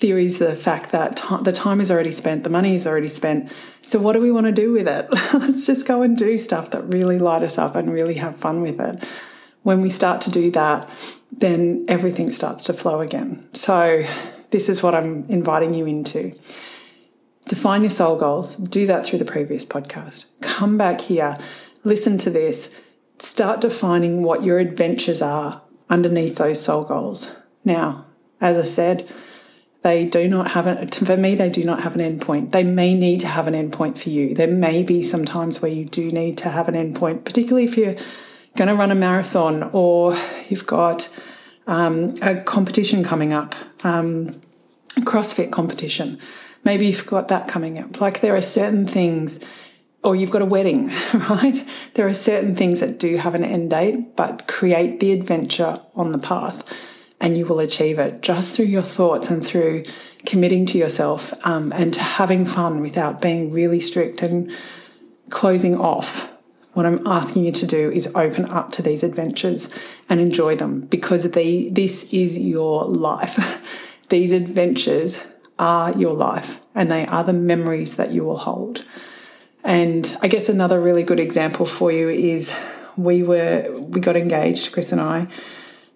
theories 0.00 0.38
the 0.38 0.56
fact 0.56 0.92
that 0.92 1.16
t- 1.16 1.36
the 1.42 1.52
time 1.52 1.80
is 1.80 1.90
already 1.90 2.10
spent, 2.10 2.42
the 2.42 2.50
money 2.50 2.74
is 2.74 2.86
already 2.86 3.06
spent. 3.06 3.50
So, 3.82 3.98
what 3.98 4.14
do 4.14 4.20
we 4.20 4.30
want 4.30 4.46
to 4.46 4.52
do 4.52 4.72
with 4.72 4.88
it? 4.88 5.08
Let's 5.34 5.66
just 5.66 5.86
go 5.86 6.02
and 6.02 6.16
do 6.16 6.38
stuff 6.38 6.70
that 6.70 6.82
really 6.84 7.18
light 7.18 7.42
us 7.42 7.58
up 7.58 7.76
and 7.76 7.92
really 7.92 8.14
have 8.14 8.36
fun 8.36 8.62
with 8.62 8.80
it. 8.80 9.04
When 9.62 9.82
we 9.82 9.90
start 9.90 10.22
to 10.22 10.30
do 10.30 10.50
that, 10.52 10.88
then 11.30 11.84
everything 11.86 12.32
starts 12.32 12.64
to 12.64 12.72
flow 12.72 13.00
again. 13.00 13.46
So, 13.52 14.02
this 14.50 14.68
is 14.68 14.82
what 14.82 14.94
I'm 14.94 15.24
inviting 15.28 15.74
you 15.74 15.86
into. 15.86 16.32
Define 17.46 17.82
your 17.82 17.90
soul 17.90 18.18
goals. 18.18 18.56
Do 18.56 18.86
that 18.86 19.04
through 19.04 19.18
the 19.18 19.24
previous 19.24 19.66
podcast. 19.66 20.29
Come 20.60 20.76
back 20.76 21.00
here, 21.00 21.38
listen 21.84 22.18
to 22.18 22.28
this, 22.28 22.78
start 23.18 23.62
defining 23.62 24.22
what 24.22 24.42
your 24.42 24.58
adventures 24.58 25.22
are 25.22 25.62
underneath 25.88 26.36
those 26.36 26.62
soul 26.62 26.84
goals. 26.84 27.30
Now, 27.64 28.04
as 28.42 28.58
I 28.58 28.60
said, 28.60 29.10
they 29.80 30.04
do 30.04 30.28
not 30.28 30.50
have 30.50 30.66
an, 30.66 30.86
for 30.88 31.16
me, 31.16 31.34
they 31.34 31.48
do 31.48 31.64
not 31.64 31.82
have 31.82 31.96
an 31.96 32.02
endpoint. 32.02 32.52
They 32.52 32.62
may 32.62 32.92
need 32.92 33.20
to 33.20 33.26
have 33.26 33.46
an 33.46 33.54
endpoint 33.54 33.96
for 33.96 34.10
you. 34.10 34.34
There 34.34 34.52
may 34.52 34.82
be 34.82 35.00
some 35.00 35.24
times 35.24 35.62
where 35.62 35.72
you 35.72 35.86
do 35.86 36.12
need 36.12 36.36
to 36.36 36.50
have 36.50 36.68
an 36.68 36.74
endpoint, 36.74 37.24
particularly 37.24 37.64
if 37.64 37.78
you're 37.78 37.96
going 38.54 38.68
to 38.68 38.74
run 38.74 38.90
a 38.90 38.94
marathon 38.94 39.70
or 39.72 40.14
you've 40.50 40.66
got 40.66 41.08
um, 41.68 42.16
a 42.20 42.38
competition 42.38 43.02
coming 43.02 43.32
up, 43.32 43.54
um, 43.82 44.26
a 44.98 45.00
CrossFit 45.00 45.52
competition 45.52 46.18
maybe 46.64 46.86
you've 46.86 47.06
got 47.06 47.28
that 47.28 47.48
coming 47.48 47.78
up. 47.78 48.00
Like 48.00 48.20
there 48.20 48.34
are 48.34 48.40
certain 48.40 48.84
things, 48.86 49.40
or 50.02 50.16
you've 50.16 50.30
got 50.30 50.42
a 50.42 50.46
wedding, 50.46 50.88
right? 51.14 51.64
There 51.94 52.06
are 52.06 52.12
certain 52.12 52.54
things 52.54 52.80
that 52.80 52.98
do 52.98 53.16
have 53.16 53.34
an 53.34 53.44
end 53.44 53.70
date, 53.70 54.16
but 54.16 54.46
create 54.46 55.00
the 55.00 55.12
adventure 55.12 55.80
on 55.94 56.12
the 56.12 56.18
path 56.18 56.90
and 57.20 57.36
you 57.36 57.44
will 57.44 57.60
achieve 57.60 57.98
it 57.98 58.22
just 58.22 58.56
through 58.56 58.64
your 58.64 58.82
thoughts 58.82 59.28
and 59.28 59.44
through 59.44 59.84
committing 60.24 60.64
to 60.66 60.78
yourself 60.78 61.34
um, 61.46 61.72
and 61.74 61.92
to 61.94 62.00
having 62.00 62.44
fun 62.44 62.80
without 62.80 63.20
being 63.20 63.52
really 63.52 63.80
strict 63.80 64.22
and 64.22 64.50
closing 65.28 65.76
off. 65.76 66.28
What 66.72 66.86
I'm 66.86 67.06
asking 67.06 67.44
you 67.44 67.52
to 67.52 67.66
do 67.66 67.90
is 67.90 68.14
open 68.14 68.46
up 68.46 68.72
to 68.72 68.82
these 68.82 69.02
adventures 69.02 69.68
and 70.08 70.20
enjoy 70.20 70.56
them 70.56 70.82
because 70.82 71.24
they, 71.24 71.68
this 71.68 72.04
is 72.04 72.38
your 72.38 72.84
life. 72.84 73.90
these 74.08 74.32
adventures 74.32 75.20
are 75.58 75.96
your 75.98 76.14
life 76.14 76.58
and 76.74 76.90
they 76.90 77.06
are 77.06 77.24
the 77.24 77.32
memories 77.34 77.96
that 77.96 78.12
you 78.12 78.24
will 78.24 78.38
hold. 78.38 78.86
And 79.64 80.16
I 80.22 80.28
guess 80.28 80.48
another 80.48 80.80
really 80.80 81.02
good 81.02 81.20
example 81.20 81.66
for 81.66 81.92
you 81.92 82.08
is 82.08 82.52
we 82.96 83.22
were 83.22 83.66
we 83.78 84.00
got 84.00 84.16
engaged, 84.16 84.72
Chris 84.72 84.92
and 84.92 85.00
I, 85.00 85.28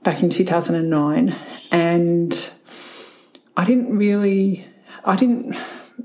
back 0.03 0.23
in 0.23 0.29
2009 0.29 1.35
and 1.73 2.51
I 3.57 3.65
didn't 3.65 3.97
really 3.97 4.67
I 5.07 5.17
didn't 5.17 5.57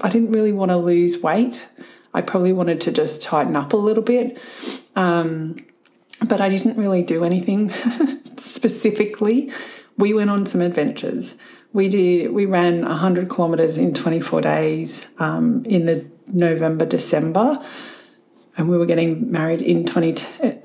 I 0.01 0.09
didn't 0.09 0.31
really 0.31 0.53
want 0.53 0.71
to 0.71 0.77
lose 0.77 1.21
weight. 1.21 1.67
I 2.13 2.21
probably 2.21 2.53
wanted 2.53 2.81
to 2.81 2.91
just 2.91 3.21
tighten 3.21 3.55
up 3.55 3.73
a 3.73 3.77
little 3.77 4.03
bit. 4.03 4.41
Um, 4.95 5.57
but 6.27 6.41
I 6.41 6.49
didn't 6.49 6.77
really 6.77 7.03
do 7.03 7.23
anything 7.23 7.69
specifically. 8.37 9.51
We 9.97 10.13
went 10.13 10.29
on 10.29 10.45
some 10.45 10.61
adventures 10.61 11.35
We 11.71 11.87
did. 11.87 12.31
We 12.31 12.45
ran 12.45 12.81
100 12.81 13.29
kilometres 13.29 13.77
in 13.77 13.93
24 13.93 14.41
days 14.41 15.07
um, 15.19 15.63
in 15.65 15.85
the 15.85 16.09
November 16.33 16.85
December, 16.85 17.57
and 18.57 18.69
we 18.69 18.77
were 18.77 18.85
getting 18.85 19.31
married 19.31 19.61
in 19.61 19.85
20 19.85 20.15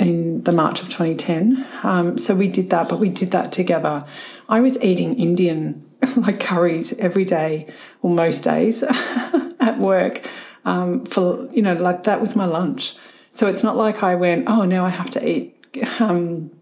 in 0.01 0.43
the 0.43 0.53
March 0.53 0.81
of 0.81 0.89
2010. 0.89 1.65
Um, 1.85 2.19
so 2.19 2.35
we 2.35 2.49
did 2.49 2.71
that, 2.71 2.89
but 2.89 2.99
we 2.99 3.09
did 3.09 3.31
that 3.31 3.53
together. 3.53 4.05
I 4.49 4.61
was 4.61 4.81
eating 4.83 5.17
Indian 5.19 5.85
like 6.17 6.41
curries 6.41 6.93
every 6.99 7.25
day 7.25 7.69
or 8.03 8.11
most 8.11 8.43
days 8.43 8.83
at 9.61 9.79
work 9.79 10.29
um, 10.65 11.05
for 11.07 11.49
you 11.53 11.63
know 11.63 11.75
like 11.75 12.05
that 12.05 12.21
was 12.21 12.35
my 12.35 12.45
lunch. 12.47 12.97
So 13.31 13.49
it's 13.49 13.65
not 13.65 13.77
like 13.77 14.03
I 14.03 14.15
went, 14.15 14.45
oh, 14.49 14.65
now 14.65 14.85
I 14.85 14.91
have 14.91 15.11
to 15.13 15.29
eat 15.29 15.57
um, 16.01 16.53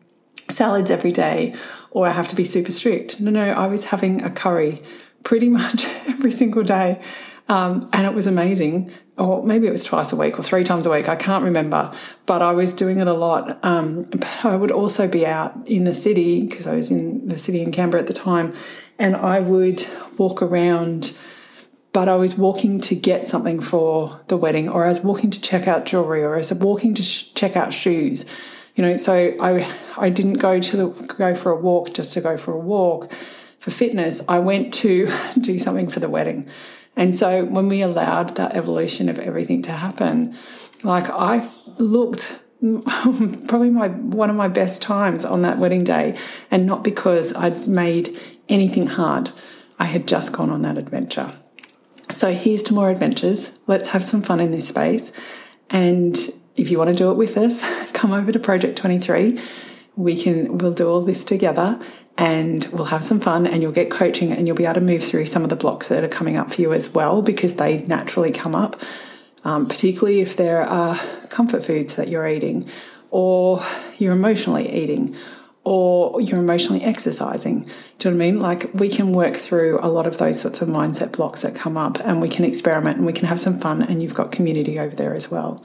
salads 0.49 0.91
every 0.91 1.13
day 1.13 1.55
or 1.91 2.07
I 2.07 2.13
have 2.13 2.29
to 2.29 2.37
be 2.37 2.45
super 2.45 2.73
strict. 2.73 3.21
No, 3.21 3.31
no, 3.31 3.45
I 3.45 3.67
was 3.67 3.85
having 3.87 4.23
a 4.23 4.31
curry 4.31 4.81
pretty 5.23 5.49
much 5.61 5.85
every 6.09 6.31
single 6.31 6.63
day. 6.63 7.01
Um, 7.53 7.87
and 7.93 8.07
it 8.07 8.15
was 8.15 8.27
amazing. 8.27 8.91
Or 9.19 9.45
maybe 9.45 9.67
it 9.67 9.73
was 9.73 9.85
twice 9.85 10.11
a 10.11 10.17
week 10.17 10.39
or 10.39 10.43
three 10.43 10.65
times 10.65 10.87
a 10.87 10.91
week. 10.91 11.07
I 11.07 11.17
can't 11.17 11.45
remember, 11.45 11.93
but 12.25 12.41
I 12.41 12.53
was 12.53 12.73
doing 12.73 12.99
it 12.99 13.07
a 13.07 13.13
lot. 13.13 13.63
Um, 13.63 14.05
but 14.05 14.43
I 14.43 14.57
would 14.57 14.71
also 14.71 15.07
be 15.07 15.27
out 15.27 15.55
in 15.67 15.85
the 15.85 15.95
city 15.95 16.47
because 16.47 16.67
I 16.67 16.75
was 16.75 16.91
in 16.91 17.27
the 17.27 17.37
city 17.37 17.61
in 17.61 17.71
Canberra 17.71 18.01
at 18.01 18.09
the 18.09 18.15
time, 18.15 18.55
and 18.99 19.15
I 19.15 19.41
would 19.41 19.87
walk 20.17 20.41
around. 20.41 21.15
But 21.93 22.09
I 22.09 22.17
was 22.17 22.39
walking 22.39 22.81
to 22.81 22.95
get 22.95 23.27
something 23.27 23.61
for 23.61 24.23
the 24.29 24.39
wedding, 24.39 24.67
or 24.67 24.87
I 24.87 24.89
was 24.89 25.03
walking 25.03 25.29
to 25.29 25.41
check 25.41 25.69
out 25.69 25.85
jewelry, 25.85 26.25
or 26.25 26.37
I 26.37 26.39
was 26.39 26.55
walking 26.55 26.95
to 26.95 27.03
sh- 27.03 27.35
check 27.35 27.55
out 27.55 27.75
shoes 27.75 28.25
you 28.75 28.83
know 28.83 28.97
so 28.97 29.13
i 29.13 29.71
i 29.99 30.09
didn't 30.09 30.39
go 30.39 30.59
to 30.59 30.77
the 30.79 31.15
go 31.19 31.35
for 31.35 31.53
a 31.53 31.57
walk 31.61 31.93
just 31.93 32.15
to 32.15 32.23
go 32.23 32.39
for 32.39 32.55
a 32.55 32.59
walk 32.59 33.13
for 33.59 33.71
fitness 33.71 34.23
i 34.31 34.39
went 34.39 34.73
to 34.73 35.11
do 35.39 35.59
something 35.59 35.87
for 35.87 36.01
the 36.01 36.09
wedding 36.09 36.49
and 36.97 37.15
so 37.15 37.45
when 37.45 37.69
we 37.69 37.83
allowed 37.83 38.37
that 38.37 38.55
evolution 38.55 39.09
of 39.09 39.19
everything 39.19 39.63
to 39.63 39.73
happen 39.73 40.35
like 40.85 41.09
i 41.11 41.51
looked 41.79 42.41
probably 43.49 43.71
my 43.71 43.89
one 43.89 44.31
of 44.31 44.37
my 44.37 44.47
best 44.47 44.83
times 44.83 45.25
on 45.25 45.43
that 45.43 45.59
wedding 45.59 45.83
day 45.83 46.17
and 46.51 46.65
not 46.65 46.85
because 46.85 47.35
i'd 47.35 47.67
made 47.67 48.17
anything 48.53 48.87
hard. 48.87 49.31
I 49.79 49.87
had 49.87 50.07
just 50.07 50.33
gone 50.33 50.51
on 50.51 50.63
that 50.63 50.79
adventure. 50.79 51.33
So 52.11 52.33
here's 52.33 52.63
to 52.65 52.75
more 52.75 52.91
adventures. 52.91 53.51
Let's 53.67 53.89
have 53.89 54.05
some 54.05 54.23
fun 54.23 54.39
in 54.39 54.51
this 54.51 54.69
space. 54.69 55.11
And 55.71 56.17
if 56.57 56.71
you 56.71 56.79
want 56.79 56.89
to 56.89 56.95
do 56.95 57.11
it 57.11 57.15
with 57.15 57.37
us, 57.37 57.65
come 57.93 58.13
over 58.13 58.31
to 58.31 58.39
Project 58.39 58.77
23. 58.79 59.41
We 59.97 60.21
can 60.21 60.59
we'll 60.59 60.73
do 60.73 60.89
all 60.89 61.03
this 61.03 61.25
together 61.25 61.79
and 62.19 62.67
we'll 62.73 62.87
have 62.87 63.05
some 63.05 63.21
fun 63.21 63.47
and 63.47 63.63
you'll 63.63 63.73
get 63.73 63.91
coaching 63.91 64.33
and 64.33 64.47
you'll 64.47 64.57
be 64.57 64.65
able 64.65 64.75
to 64.75 64.81
move 64.81 65.03
through 65.03 65.27
some 65.27 65.45
of 65.45 65.51
the 65.51 65.57
blocks 65.57 65.89
that 65.89 66.05
are 66.05 66.09
coming 66.09 66.37
up 66.37 66.51
for 66.51 66.61
you 66.61 66.73
as 66.73 66.91
well 66.91 67.23
because 67.23 67.55
they 67.55 67.79
naturally 67.87 68.31
come 68.31 68.55
up, 68.55 68.77
um, 69.45 69.67
particularly 69.67 70.21
if 70.21 70.37
there 70.37 70.63
are 70.63 70.97
comfort 71.31 71.65
foods 71.65 71.97
that 71.97 72.09
you're 72.09 72.27
eating 72.27 72.69
or 73.11 73.63
you're 73.99 74.13
emotionally 74.13 74.69
eating 74.71 75.17
or 75.65 76.21
you're 76.21 76.41
emotionally 76.41 76.83
exercising. 76.83 77.67
Do 77.99 78.09
you 78.09 78.15
know 78.15 78.19
what 78.19 78.25
I 78.25 78.31
mean? 78.31 78.41
Like 78.41 78.71
we 78.75 78.89
can 78.89 79.13
work 79.13 79.35
through 79.35 79.79
a 79.81 79.89
lot 79.89 80.07
of 80.07 80.19
those 80.19 80.41
sorts 80.41 80.61
of 80.61 80.69
mindset 80.69 81.13
blocks 81.13 81.43
that 81.43 81.55
come 81.55 81.77
up 81.77 81.99
and 82.01 82.21
we 82.21 82.29
can 82.29 82.45
experiment 82.45 82.97
and 82.97 83.07
we 83.07 83.13
can 83.13 83.27
have 83.27 83.39
some 83.39 83.59
fun 83.59 83.83
and 83.83 84.03
you've 84.03 84.15
got 84.15 84.33
community 84.33 84.79
over 84.79 84.95
there 84.95 85.15
as 85.15 85.31
well. 85.31 85.63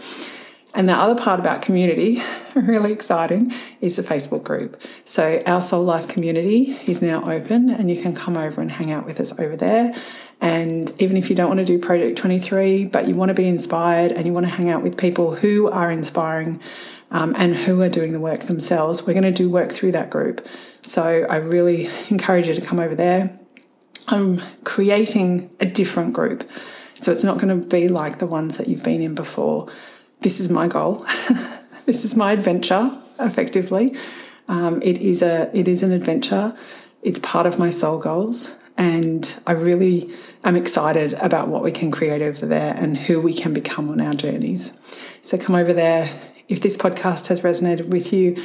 And 0.74 0.88
the 0.88 0.94
other 0.94 1.20
part 1.20 1.40
about 1.40 1.62
community, 1.62 2.22
really 2.56 2.92
exciting, 2.92 3.52
is 3.82 3.96
the 3.96 4.04
Facebook 4.04 4.44
group. 4.44 4.82
So 5.06 5.42
our 5.46 5.62
Soul 5.62 5.84
Life 5.84 6.08
community 6.08 6.78
is 6.86 7.02
now 7.02 7.30
open 7.30 7.70
and 7.70 7.90
you 7.90 8.02
can 8.02 8.14
come 8.14 8.38
over 8.38 8.62
and 8.62 8.72
hang 8.72 8.92
out 8.92 9.06
with 9.06 9.20
us 9.20 9.38
over 9.40 9.56
there. 9.56 9.96
And 10.40 10.92
even 11.02 11.18
if 11.18 11.30
you 11.30 11.36
don't 11.36 11.48
want 11.48 11.60
to 11.60 11.66
do 11.66 11.80
Project 11.80 12.18
23, 12.20 12.86
but 12.86 13.08
you 13.08 13.16
want 13.16 13.30
to 13.30 13.36
be 13.36 13.48
inspired 13.48 14.12
and 14.12 14.28
you 14.28 14.34
want 14.34 14.46
to 14.46 14.52
hang 14.52 14.70
out 14.70 14.84
with 14.84 14.98
people 14.98 15.36
who 15.36 15.68
are 15.70 15.92
inspiring 15.92 16.62
um, 17.10 17.34
and 17.38 17.56
who 17.56 17.82
are 17.82 17.90
doing 17.90 18.14
the 18.14 18.20
work 18.20 18.42
themselves, 18.42 19.06
we're 19.08 19.14
going 19.14 19.24
to 19.24 19.32
do 19.32 19.50
work 19.50 19.72
through 19.72 19.94
that 19.94 20.10
group. 20.10 20.46
So 20.84 21.04
I 21.04 21.38
really 21.38 21.90
encourage 22.10 22.48
you 22.48 22.54
to 22.54 22.62
come 22.62 22.80
over 22.80 22.94
there. 22.94 23.38
I'm 24.10 24.42
creating 24.64 25.50
a 25.60 25.66
different 25.66 26.14
group. 26.14 26.50
So 26.94 27.12
it's 27.12 27.24
not 27.24 27.40
going 27.40 27.62
to 27.62 27.68
be 27.68 27.88
like 27.88 28.20
the 28.20 28.28
ones 28.28 28.58
that 28.58 28.68
you've 28.68 28.84
been 28.84 29.02
in 29.02 29.16
before 29.16 29.68
this 30.22 30.40
is 30.40 30.50
my 30.50 30.68
goal. 30.68 30.96
this 31.86 32.04
is 32.04 32.16
my 32.16 32.32
adventure, 32.32 32.92
effectively. 33.20 33.96
Um, 34.48 34.82
it 34.82 34.98
is 35.00 35.22
a 35.22 35.50
it 35.58 35.68
is 35.68 35.84
an 35.84 35.92
adventure. 35.92 36.56
It's 37.04 37.20
part 37.20 37.46
of 37.46 37.60
my 37.60 37.70
soul 37.70 38.00
goals, 38.00 38.56
and 38.78 39.36
I 39.46 39.54
really 39.54 40.10
am 40.44 40.56
excited 40.56 41.14
about 41.14 41.50
what 41.50 41.64
we 41.64 41.72
can 41.72 41.92
create 41.92 42.22
over 42.22 42.46
there 42.46 42.74
and 42.78 42.98
who 42.98 43.22
we 43.22 43.34
can 43.34 43.54
become 43.54 43.90
on 43.90 44.00
our 44.00 44.14
journeys. 44.14 44.78
So 45.22 45.38
come 45.38 45.56
over 45.56 45.74
there. 45.74 46.10
If 46.48 46.62
this 46.62 46.78
podcast 46.78 47.28
has 47.28 47.42
resonated 47.42 47.90
with 47.90 48.14
you, 48.14 48.42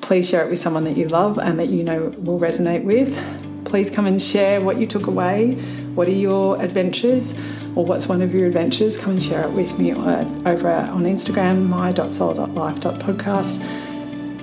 please 0.00 0.28
share 0.28 0.44
it 0.44 0.50
with 0.50 0.58
someone 0.58 0.84
that 0.84 0.96
you 0.96 1.06
love 1.06 1.38
and 1.38 1.58
that 1.60 1.68
you 1.68 1.84
know 1.84 2.08
will 2.18 2.40
resonate 2.40 2.84
with. 2.84 3.47
Please 3.68 3.90
come 3.90 4.06
and 4.06 4.20
share 4.20 4.60
what 4.60 4.78
you 4.78 4.86
took 4.86 5.06
away. 5.06 5.54
What 5.94 6.08
are 6.08 6.12
your 6.12 6.60
adventures? 6.62 7.34
or 7.78 7.84
what's 7.84 8.08
one 8.08 8.22
of 8.22 8.34
your 8.34 8.48
adventures, 8.48 8.96
come 8.96 9.12
and 9.12 9.22
share 9.22 9.44
it 9.44 9.52
with 9.52 9.78
me 9.78 9.92
uh, 9.92 10.24
over 10.46 10.68
on 10.68 11.04
Instagram, 11.04 11.68
my.soul.life.podcast. 11.68 13.60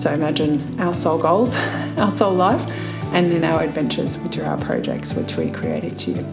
So, 0.00 0.12
imagine 0.14 0.80
our 0.80 0.94
soul 0.94 1.18
goals, 1.18 1.54
our 1.98 2.10
soul 2.10 2.32
life 2.32 2.66
and 3.12 3.30
then 3.30 3.44
our 3.44 3.62
adventures, 3.62 4.16
which 4.18 4.38
are 4.38 4.44
our 4.44 4.56
projects 4.56 5.12
which 5.12 5.36
we 5.36 5.50
create 5.50 5.84
each 5.84 6.08
year. 6.08 6.24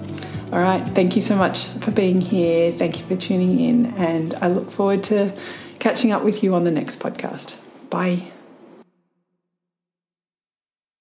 All 0.54 0.60
right, 0.60 0.82
thank 0.90 1.18
you 1.18 1.22
so 1.22 1.36
much 1.36 1.68
for 1.82 1.92
being 1.92 2.22
here. 2.22 2.72
Thank 2.72 3.00
you 3.00 3.06
for 3.06 3.18
tuning 3.18 3.60
in, 3.60 3.88
and 3.98 4.34
I 4.36 4.48
look 4.48 4.72
forward 4.72 5.04
to 5.04 5.38
catching 5.80 6.14
up 6.14 6.24
with 6.24 6.44
you 6.44 6.56
on 6.56 6.64
the 6.64 6.72
next 6.72 7.00
podcast. 7.00 7.58
Bye. 7.90 8.32